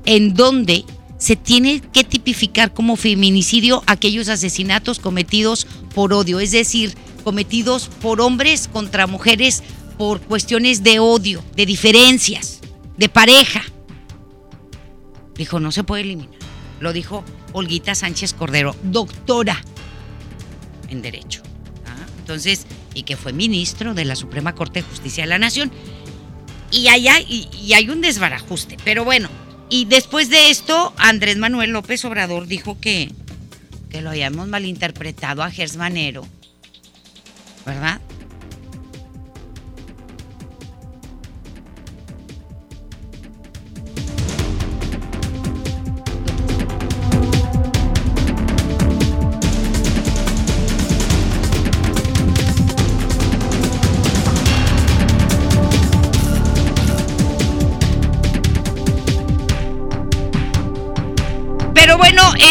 [0.05, 0.85] en donde
[1.17, 8.21] se tiene que tipificar como feminicidio aquellos asesinatos cometidos por odio, es decir, cometidos por
[8.21, 9.61] hombres contra mujeres
[9.97, 12.61] por cuestiones de odio, de diferencias,
[12.97, 13.63] de pareja.
[15.35, 16.38] Dijo, no se puede eliminar.
[16.79, 17.23] Lo dijo
[17.53, 19.61] Olguita Sánchez Cordero, doctora
[20.89, 21.41] en Derecho.
[21.85, 22.05] ¿ah?
[22.19, 25.71] Entonces, y que fue ministro de la Suprema Corte de Justicia de la Nación.
[26.71, 28.77] Y, allá, y, hay un desbarajuste.
[28.83, 29.29] Pero bueno,
[29.69, 33.11] y después de esto, Andrés Manuel López Obrador dijo que,
[33.89, 36.25] que lo habíamos malinterpretado a Gers Manero.
[37.65, 38.01] ¿Verdad?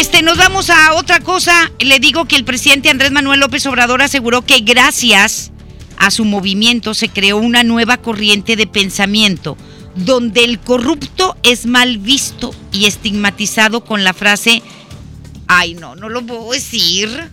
[0.01, 1.71] Este, nos vamos a otra cosa.
[1.79, 5.53] Le digo que el presidente Andrés Manuel López Obrador aseguró que gracias
[5.97, 9.57] a su movimiento se creó una nueva corriente de pensamiento
[9.95, 14.63] donde el corrupto es mal visto y estigmatizado con la frase,
[15.49, 17.31] ay no, no lo puedo decir.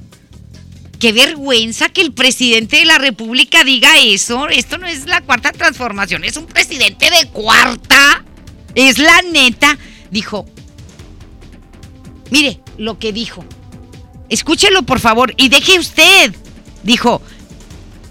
[0.99, 4.47] Qué vergüenza que el presidente de la República diga eso.
[4.47, 8.23] Esto no es la cuarta transformación, es un presidente de cuarta.
[8.73, 9.77] Es la neta.
[10.09, 10.45] Dijo,
[12.31, 13.45] Mire lo que dijo.
[14.29, 16.33] Escúchelo, por favor, y deje usted.
[16.83, 17.21] Dijo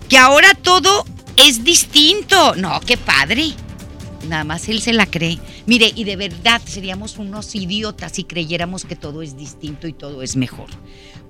[0.09, 1.05] que ahora todo
[1.37, 2.55] es distinto.
[2.57, 3.55] No, qué padre.
[4.29, 5.39] Nada más él se la cree.
[5.67, 10.23] Mire, y de verdad seríamos unos idiotas si creyéramos que todo es distinto y todo
[10.23, 10.69] es mejor.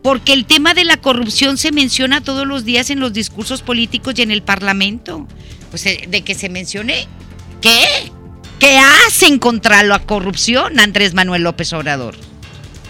[0.02, 4.14] Porque el tema de la corrupción se menciona todos los días en los discursos políticos
[4.16, 5.26] y en el Parlamento.
[5.70, 7.08] Pues eh, de que se mencione,
[7.60, 8.12] ¿qué?
[8.58, 12.16] ¿Qué hacen contra la corrupción, Andrés Manuel López Obrador?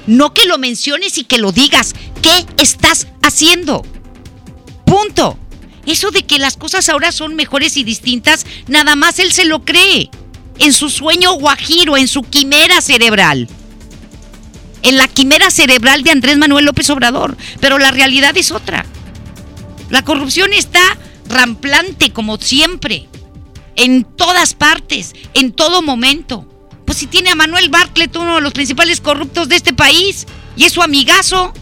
[0.07, 1.95] No que lo menciones y que lo digas.
[2.23, 3.83] ¿Qué estás haciendo?
[4.85, 5.39] Punto.
[5.87, 9.65] Eso de que las cosas ahora son mejores y distintas, nada más él se lo
[9.65, 10.11] cree.
[10.59, 13.49] En su sueño guajiro, en su quimera cerebral.
[14.83, 17.37] En la quimera cerebral de Andrés Manuel López Obrador.
[17.61, 18.87] Pero la realidad es otra.
[19.91, 20.81] La corrupción está
[21.29, 23.09] ramplante como siempre.
[23.77, 26.47] En todas partes, en todo momento.
[26.95, 30.63] Pues si tiene a Manuel Bartlett, uno de los principales corruptos de este país, y
[30.63, 31.53] es su amigazo,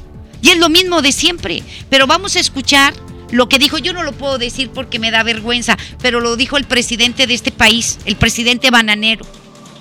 [0.42, 1.62] y es lo mismo de siempre.
[1.88, 2.92] Pero vamos a escuchar
[3.30, 6.58] lo que dijo, yo no lo puedo decir porque me da vergüenza, pero lo dijo
[6.58, 9.24] el presidente de este país, el presidente bananero.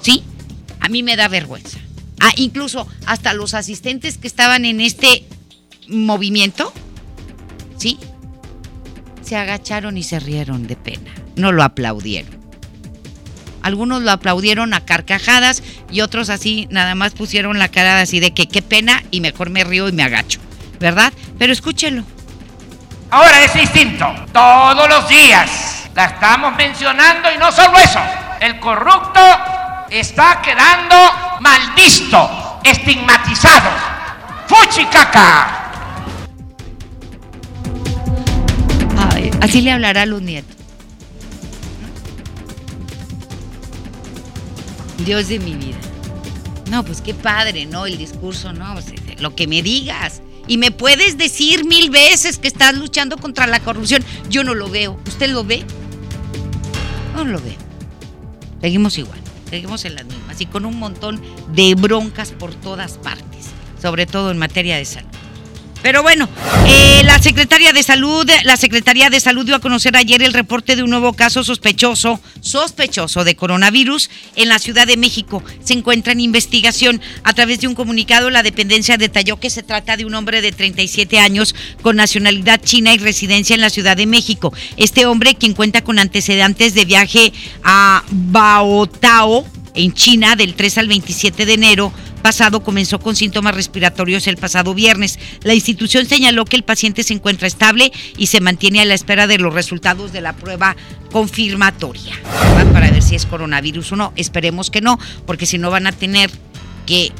[0.02, 0.24] ¿Sí?
[0.80, 1.80] A mí me da vergüenza.
[2.22, 5.26] Ah, incluso hasta los asistentes que estaban en este
[5.90, 6.72] movimiento,
[7.76, 7.98] ¿sí?
[9.22, 11.14] Se agacharon y se rieron de pena.
[11.36, 12.41] No lo aplaudieron.
[13.62, 18.34] Algunos lo aplaudieron a carcajadas y otros así nada más pusieron la cara así de
[18.34, 20.40] que qué pena y mejor me río y me agacho,
[20.80, 21.14] ¿verdad?
[21.38, 22.04] Pero escúchelo.
[23.12, 24.08] Ahora es distinto.
[24.32, 28.00] Todos los días la estamos mencionando y no solo eso.
[28.40, 29.20] El corrupto
[29.90, 30.96] está quedando
[31.42, 33.70] maldisto, estigmatizado.
[34.48, 35.58] ¡Fuchicaca!
[39.14, 40.51] Ay, así le hablará a los nietos.
[45.06, 45.78] Dios de mi vida.
[46.70, 47.86] No, pues qué padre, ¿no?
[47.86, 48.76] El discurso, ¿no?
[49.20, 50.22] Lo que me digas.
[50.48, 54.04] Y me puedes decir mil veces que estás luchando contra la corrupción.
[54.30, 55.00] Yo no lo veo.
[55.08, 55.64] ¿Usted lo ve?
[57.16, 57.58] No lo veo.
[58.62, 59.20] Seguimos igual.
[59.50, 61.22] Seguimos en las mismas y con un montón
[61.54, 63.48] de broncas por todas partes,
[63.82, 65.11] sobre todo en materia de salud.
[65.82, 66.30] Pero bueno,
[66.68, 70.76] eh, la Secretaría de Salud, la Secretaría de Salud dio a conocer ayer el reporte
[70.76, 75.44] de un nuevo caso sospechoso, sospechoso de coronavirus en la Ciudad de México.
[75.64, 77.02] Se encuentra en investigación.
[77.24, 80.52] A través de un comunicado, la dependencia detalló que se trata de un hombre de
[80.52, 84.54] 37 años con nacionalidad china y residencia en la Ciudad de México.
[84.78, 90.88] Este hombre, quien cuenta con antecedentes de viaje a Baotao, en China, del 3 al
[90.88, 95.20] 27 de enero, pasado comenzó con síntomas respiratorios el pasado viernes.
[95.44, 99.28] La institución señaló que el paciente se encuentra estable y se mantiene a la espera
[99.28, 100.76] de los resultados de la prueba
[101.12, 102.18] confirmatoria
[102.74, 104.14] para ver si es coronavirus o no.
[104.16, 106.32] Esperemos que no, porque si no van a tener
[106.86, 107.12] que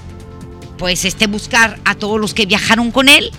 [0.78, 3.32] pues este buscar a todos los que viajaron con él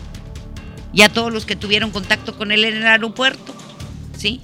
[0.92, 3.54] y a todos los que tuvieron contacto con él en el aeropuerto,
[4.16, 4.40] ¿sí?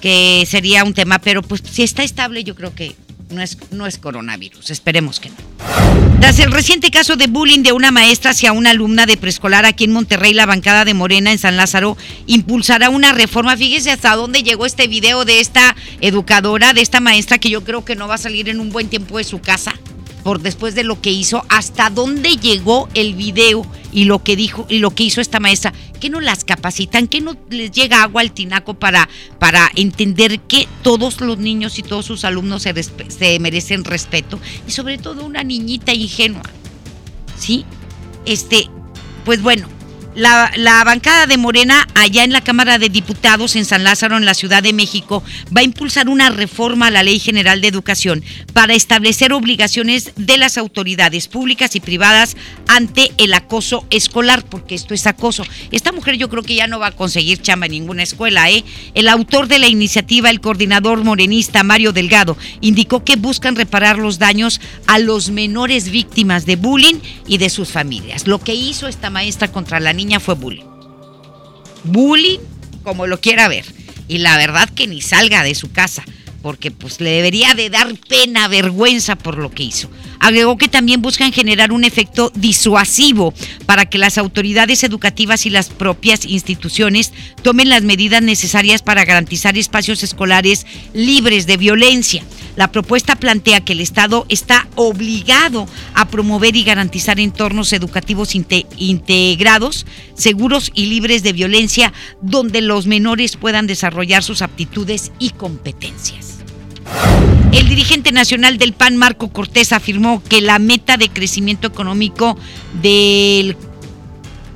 [0.00, 2.94] Que sería un tema, pero pues si está estable yo creo que
[3.30, 5.89] no es, no es coronavirus, esperemos que no.
[6.20, 9.84] Tras el reciente caso de bullying de una maestra hacia una alumna de preescolar aquí
[9.84, 11.96] en Monterrey, la bancada de Morena en San Lázaro
[12.26, 13.56] impulsará una reforma.
[13.56, 17.86] Fíjese hasta dónde llegó este video de esta educadora, de esta maestra que yo creo
[17.86, 19.74] que no va a salir en un buen tiempo de su casa
[20.22, 24.66] por después de lo que hizo, hasta dónde llegó el video y lo que dijo
[24.68, 28.22] y lo que hizo esta maestra, que no las capacitan, que no les llega agua
[28.22, 29.08] al tinaco para,
[29.38, 34.70] para entender que todos los niños y todos sus alumnos se, se merecen respeto y
[34.70, 36.42] sobre todo una niñita ingenua.
[37.38, 37.64] ¿Sí?
[38.26, 38.68] Este,
[39.24, 39.66] pues bueno,
[40.14, 44.34] la, bancada de Morena, allá en la Cámara de Diputados en San Lázaro, en la
[44.34, 45.22] Ciudad de México,
[45.56, 50.36] va a impulsar una reforma a la Ley General de Educación para establecer obligaciones de
[50.36, 52.36] las autoridades públicas y privadas
[52.66, 55.44] ante el acoso escolar, porque esto es acoso.
[55.70, 58.64] Esta mujer yo creo que ya no va a conseguir chamba en ninguna escuela, ¿eh?
[58.94, 64.18] El autor de la iniciativa, el coordinador morenista Mario Delgado, indicó que buscan reparar los
[64.18, 68.26] daños a los menores víctimas de bullying y de sus familias.
[68.26, 70.64] Lo que hizo esta maestra contra la niña fue bullying.
[71.84, 72.40] Bullying,
[72.82, 73.66] como lo quiera ver.
[74.08, 76.04] Y la verdad que ni salga de su casa,
[76.42, 79.90] porque pues le debería de dar pena, vergüenza por lo que hizo.
[80.18, 83.32] Agregó que también buscan generar un efecto disuasivo
[83.66, 89.56] para que las autoridades educativas y las propias instituciones tomen las medidas necesarias para garantizar
[89.56, 92.24] espacios escolares libres de violencia.
[92.60, 99.86] La propuesta plantea que el Estado está obligado a promover y garantizar entornos educativos integrados,
[100.12, 106.40] seguros y libres de violencia, donde los menores puedan desarrollar sus aptitudes y competencias.
[107.50, 112.38] El dirigente nacional del PAN, Marco Cortés, afirmó que la meta de crecimiento económico
[112.82, 113.56] del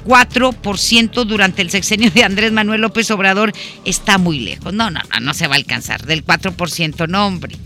[0.05, 3.55] 4% durante el sexenio de Andrés Manuel López Obrador
[3.87, 4.75] está muy lejos.
[4.75, 6.05] No, no, no, no se va a alcanzar.
[6.05, 7.57] Del 4%, no, hombre.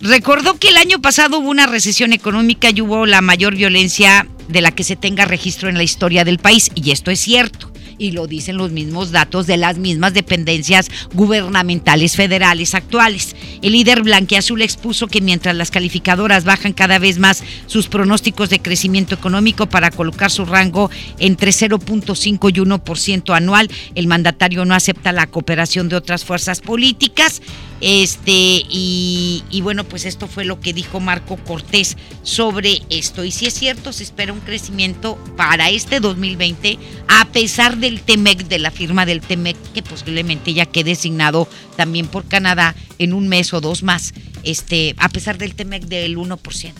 [0.00, 4.60] Recordó que el año pasado hubo una recesión económica y hubo la mayor violencia de
[4.60, 8.12] la que se tenga registro en la historia del país, y esto es cierto y
[8.12, 13.36] lo dicen los mismos datos de las mismas dependencias gubernamentales federales actuales.
[13.62, 18.60] El líder blanqueazul expuso que mientras las calificadoras bajan cada vez más sus pronósticos de
[18.60, 25.12] crecimiento económico para colocar su rango entre 0.5 y 1% anual, el mandatario no acepta
[25.12, 27.42] la cooperación de otras fuerzas políticas.
[27.80, 33.24] Este, y, bueno, pues esto fue lo que dijo Marco Cortés sobre esto.
[33.24, 36.78] Y si es cierto, se espera un crecimiento para este 2020,
[37.08, 42.08] a pesar del TEMEC, de la firma del TEMEC, que posiblemente ya quede designado también
[42.08, 44.12] por Canadá en un mes o dos más,
[44.42, 46.72] este, a pesar del TEMEC del 1%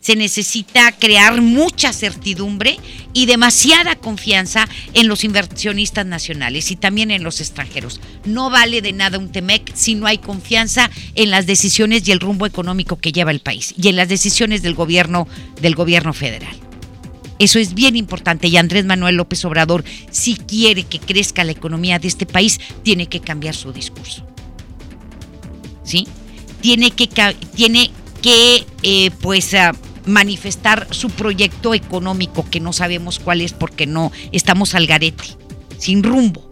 [0.00, 2.76] se necesita crear mucha certidumbre
[3.12, 8.00] y demasiada confianza en los inversionistas nacionales y también en los extranjeros.
[8.24, 12.18] No vale de nada un TEMEC si no hay confianza en las decisiones y el
[12.18, 15.28] rumbo económico que lleva el país y en las decisiones del gobierno
[15.60, 16.71] del gobierno federal.
[17.42, 19.82] Eso es bien importante y Andrés Manuel López Obrador,
[20.12, 24.24] si quiere que crezca la economía de este país, tiene que cambiar su discurso.
[25.82, 26.06] ¿Sí?
[26.60, 27.08] Tiene que,
[27.56, 27.90] tiene
[28.22, 29.72] que eh, pues, ah,
[30.06, 35.24] manifestar su proyecto económico, que no sabemos cuál es porque no estamos al garete,
[35.78, 36.48] sin rumbo.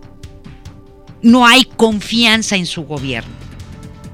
[1.22, 3.30] No hay confianza en su gobierno,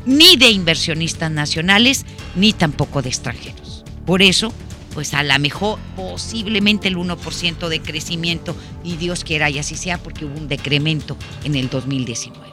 [0.05, 2.05] ni de inversionistas nacionales,
[2.35, 3.83] ni tampoco de extranjeros.
[4.05, 4.53] Por eso,
[4.97, 9.99] pues a lo mejor posiblemente el 1% de crecimiento, y Dios quiera y así sea,
[9.99, 12.51] porque hubo un decremento en el 2019.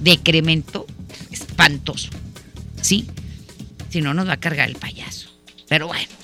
[0.00, 0.84] Decremento
[1.30, 2.10] espantoso,
[2.82, 3.06] ¿sí?
[3.88, 5.28] Si no, nos va a cargar el payaso.
[5.68, 6.17] Pero bueno.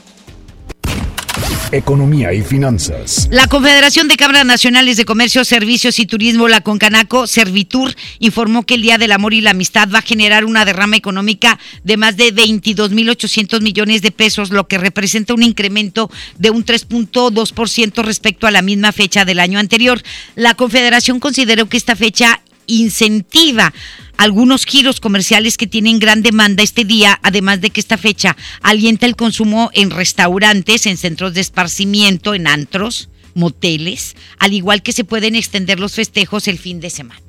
[1.77, 3.29] Economía y finanzas.
[3.31, 8.75] La Confederación de Cámaras Nacionales de Comercio, Servicios y Turismo, la Concanaco, Servitur, informó que
[8.75, 12.16] el Día del Amor y la Amistad va a generar una derrama económica de más
[12.16, 18.51] de 22.800 millones de pesos, lo que representa un incremento de un 3.2% respecto a
[18.51, 20.03] la misma fecha del año anterior.
[20.35, 23.72] La Confederación consideró que esta fecha incentiva
[24.17, 29.07] algunos giros comerciales que tienen gran demanda este día, además de que esta fecha alienta
[29.07, 35.05] el consumo en restaurantes, en centros de esparcimiento, en antros, moteles, al igual que se
[35.05, 37.21] pueden extender los festejos el fin de semana.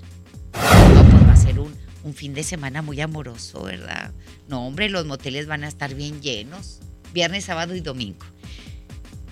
[0.51, 1.73] Pues va a ser un,
[2.03, 4.13] un fin de semana muy amoroso, ¿verdad?
[4.47, 6.79] No, hombre, los moteles van a estar bien llenos,
[7.13, 8.25] viernes, sábado y domingo.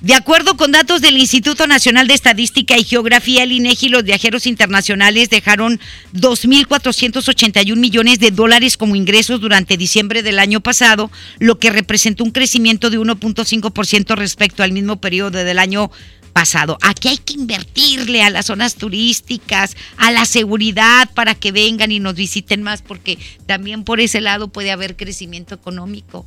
[0.03, 4.45] De acuerdo con datos del Instituto Nacional de Estadística y Geografía, el INEGI, los viajeros
[4.47, 5.79] internacionales dejaron
[6.11, 12.31] 2.481 millones de dólares como ingresos durante diciembre del año pasado, lo que representó un
[12.31, 15.89] crecimiento de 1.5% respecto al mismo periodo del año
[16.33, 16.77] pasado.
[16.81, 22.01] Aquí hay que invertirle a las zonas turísticas, a la seguridad para que vengan y
[22.01, 26.25] nos visiten más, porque también por ese lado puede haber crecimiento económico.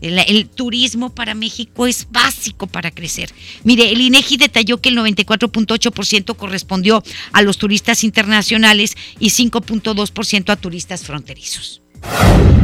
[0.00, 3.32] El, el, turismo para México es básico para crecer.
[3.64, 10.56] Mire, el INEGI detalló que el 94.8% correspondió a los turistas internacionales y 5.2% a
[10.56, 11.82] turistas fronterizos.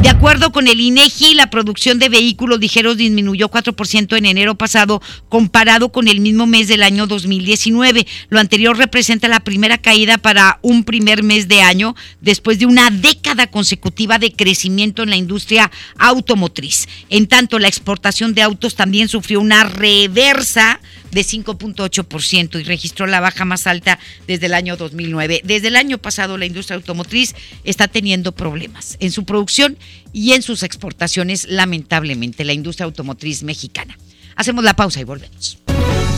[0.05, 5.01] De acuerdo con el INEGI, la producción de vehículos ligeros disminuyó 4% en enero pasado
[5.31, 8.07] comparado con el mismo mes del año 2019.
[8.29, 12.91] Lo anterior representa la primera caída para un primer mes de año después de una
[12.91, 16.87] década consecutiva de crecimiento en la industria automotriz.
[17.09, 20.81] En tanto, la exportación de autos también sufrió una reversa
[21.15, 25.43] de 5.8% y registró la baja más alta desde el año 2009.
[25.45, 27.35] Desde el año pasado la industria automotriz
[27.65, 29.79] está teniendo problemas en su producción
[30.13, 33.97] y en sus exportaciones, lamentablemente, la industria automotriz mexicana.
[34.37, 35.59] Hacemos la pausa y volvemos.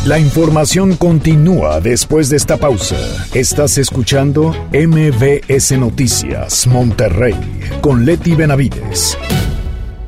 [0.07, 2.97] La información continúa después de esta pausa.
[3.35, 7.35] Estás escuchando MBS Noticias Monterrey
[7.81, 9.19] con Leti Benavides.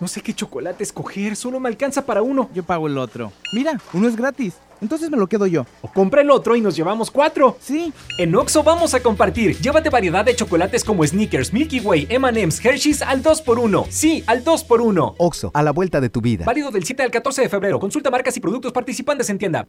[0.00, 2.48] No sé qué chocolate escoger, solo me alcanza para uno.
[2.54, 3.32] Yo pago el otro.
[3.52, 4.54] Mira, uno es gratis.
[4.80, 5.66] Entonces me lo quedo yo.
[5.82, 7.58] O compra el otro y nos llevamos cuatro.
[7.60, 7.92] Sí.
[8.16, 9.58] En Oxo vamos a compartir.
[9.58, 13.86] Llévate variedad de chocolates como Snickers, Milky Way, M&M's, Hershey's al 2x1.
[13.90, 15.16] Sí, al 2x1.
[15.18, 16.46] Oxo, a la vuelta de tu vida.
[16.46, 17.78] Válido del 7 al 14 de febrero.
[17.78, 19.68] Consulta marcas y productos participantes en tienda.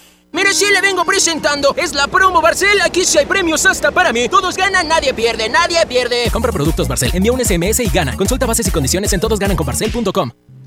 [0.51, 1.73] Sí le vengo presentando.
[1.77, 2.81] Es la promo Barcel.
[2.81, 4.27] Aquí sí hay premios hasta para mí.
[4.27, 6.29] Todos ganan, nadie pierde, nadie pierde.
[6.29, 8.17] Compra productos Barcel, envía un SMS y gana.
[8.17, 10.50] Consulta bases y condiciones en todosgananconbarcel.com.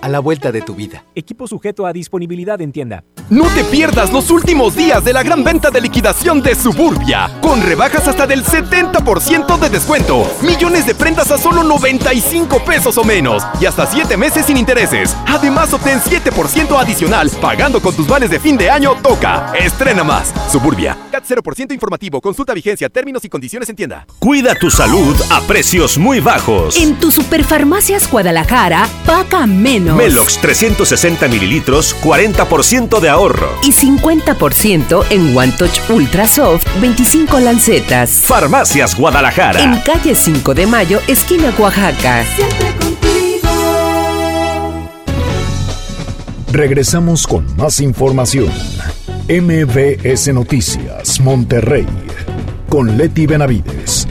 [0.00, 1.04] a la vuelta de tu vida.
[1.14, 3.04] Equipo sujeto a disponibilidad en tienda.
[3.28, 7.60] No te pierdas los últimos días de la gran venta de liquidación de Suburbia, con
[7.60, 13.42] rebajas hasta del 70% de descuento, millones de prendas a solo 95 pesos o menos
[13.60, 15.16] y hasta 7 meses sin intereses.
[15.26, 18.94] Además, obtén 7% adicional pagando con tus vales de fin de año.
[19.02, 20.32] Toca, estrena más.
[20.50, 24.06] Suburbia, CAT 0% informativo, consulta vigencia, términos y condiciones en tienda.
[24.18, 26.76] Cuida tu salud a precios muy bajos.
[26.76, 29.85] En tu Superfarmacias Guadalajara, paga menos.
[29.94, 33.48] Melox 360 mililitros, 40% de ahorro.
[33.62, 38.10] Y 50% en One Touch Ultra Soft 25 lancetas.
[38.24, 39.62] Farmacias Guadalajara.
[39.62, 42.24] En calle 5 de Mayo, esquina Oaxaca.
[46.52, 48.50] Regresamos con más información.
[49.28, 51.86] MBS Noticias, Monterrey,
[52.68, 54.06] con Leti Benavides.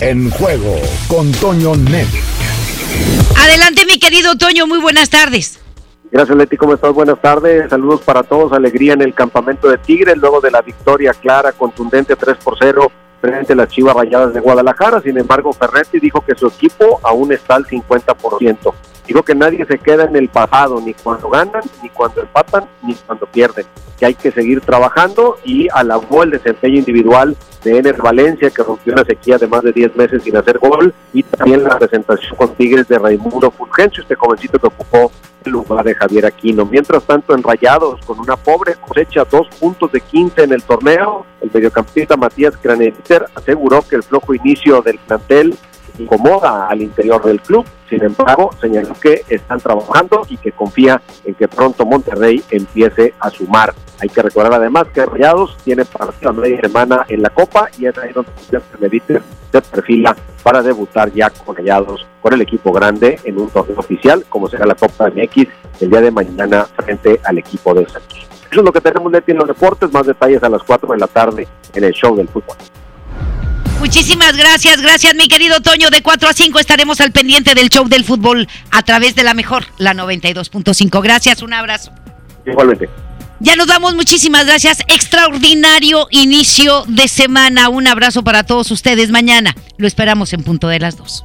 [0.00, 0.76] En juego
[1.08, 2.06] con Toño Net.
[3.40, 5.60] Adelante, mi querido Toño, muy buenas tardes.
[6.10, 6.56] Gracias, Leti.
[6.56, 6.92] ¿Cómo estás?
[6.92, 7.70] Buenas tardes.
[7.70, 8.52] Saludos para todos.
[8.52, 12.90] Alegría en el campamento de Tigres luego de la victoria clara, contundente 3 por 0
[13.20, 15.00] frente a las Chivas Rayadas de Guadalajara.
[15.02, 18.74] Sin embargo, Ferretti dijo que su equipo aún está al 50%.
[19.06, 22.94] Dijo que nadie se queda en el pasado, ni cuando ganan, ni cuando empatan, ni
[22.94, 23.66] cuando pierden.
[23.98, 27.36] Que hay que seguir trabajando y alabó el desempeño individual
[27.68, 30.94] de Ener Valencia, que rompió una sequía de más de 10 meses sin hacer gol,
[31.12, 35.12] y también la presentación con Tigres de Raimundo Fulgencio, este jovencito que ocupó
[35.44, 36.64] el lugar de Javier Aquino.
[36.64, 41.26] Mientras tanto, en Rayados, con una pobre cosecha, dos puntos de 15 en el torneo,
[41.40, 45.56] el mediocampista Matías Graneliter aseguró que el flojo inicio del plantel
[45.98, 47.66] incomoda al interior del club.
[47.88, 53.30] Sin embargo, señaló que están trabajando y que confía en que pronto Monterrey empiece a
[53.30, 53.74] sumar.
[54.00, 57.86] Hay que recordar además que Rayados tiene partido a media semana en la Copa y
[57.86, 58.30] es ahí donde
[58.78, 63.78] Mediter se perfila para debutar ya con Rayados con el equipo grande en un torneo
[63.78, 65.48] oficial como será la Copa MX
[65.80, 68.28] el día de mañana frente al equipo de Santos.
[68.50, 70.98] Eso es lo que tenemos Leti en los deportes, más detalles a las 4 de
[70.98, 72.56] la tarde en el show del fútbol.
[73.78, 75.90] Muchísimas gracias, gracias mi querido Toño.
[75.90, 79.34] De 4 a 5 estaremos al pendiente del show del fútbol a través de la
[79.34, 81.02] mejor, la 92.5.
[81.02, 81.92] Gracias, un abrazo.
[82.44, 82.88] Igualmente.
[83.40, 84.80] Ya nos damos, muchísimas gracias.
[84.88, 87.68] Extraordinario inicio de semana.
[87.68, 89.10] Un abrazo para todos ustedes.
[89.10, 91.24] Mañana lo esperamos en punto de las 2.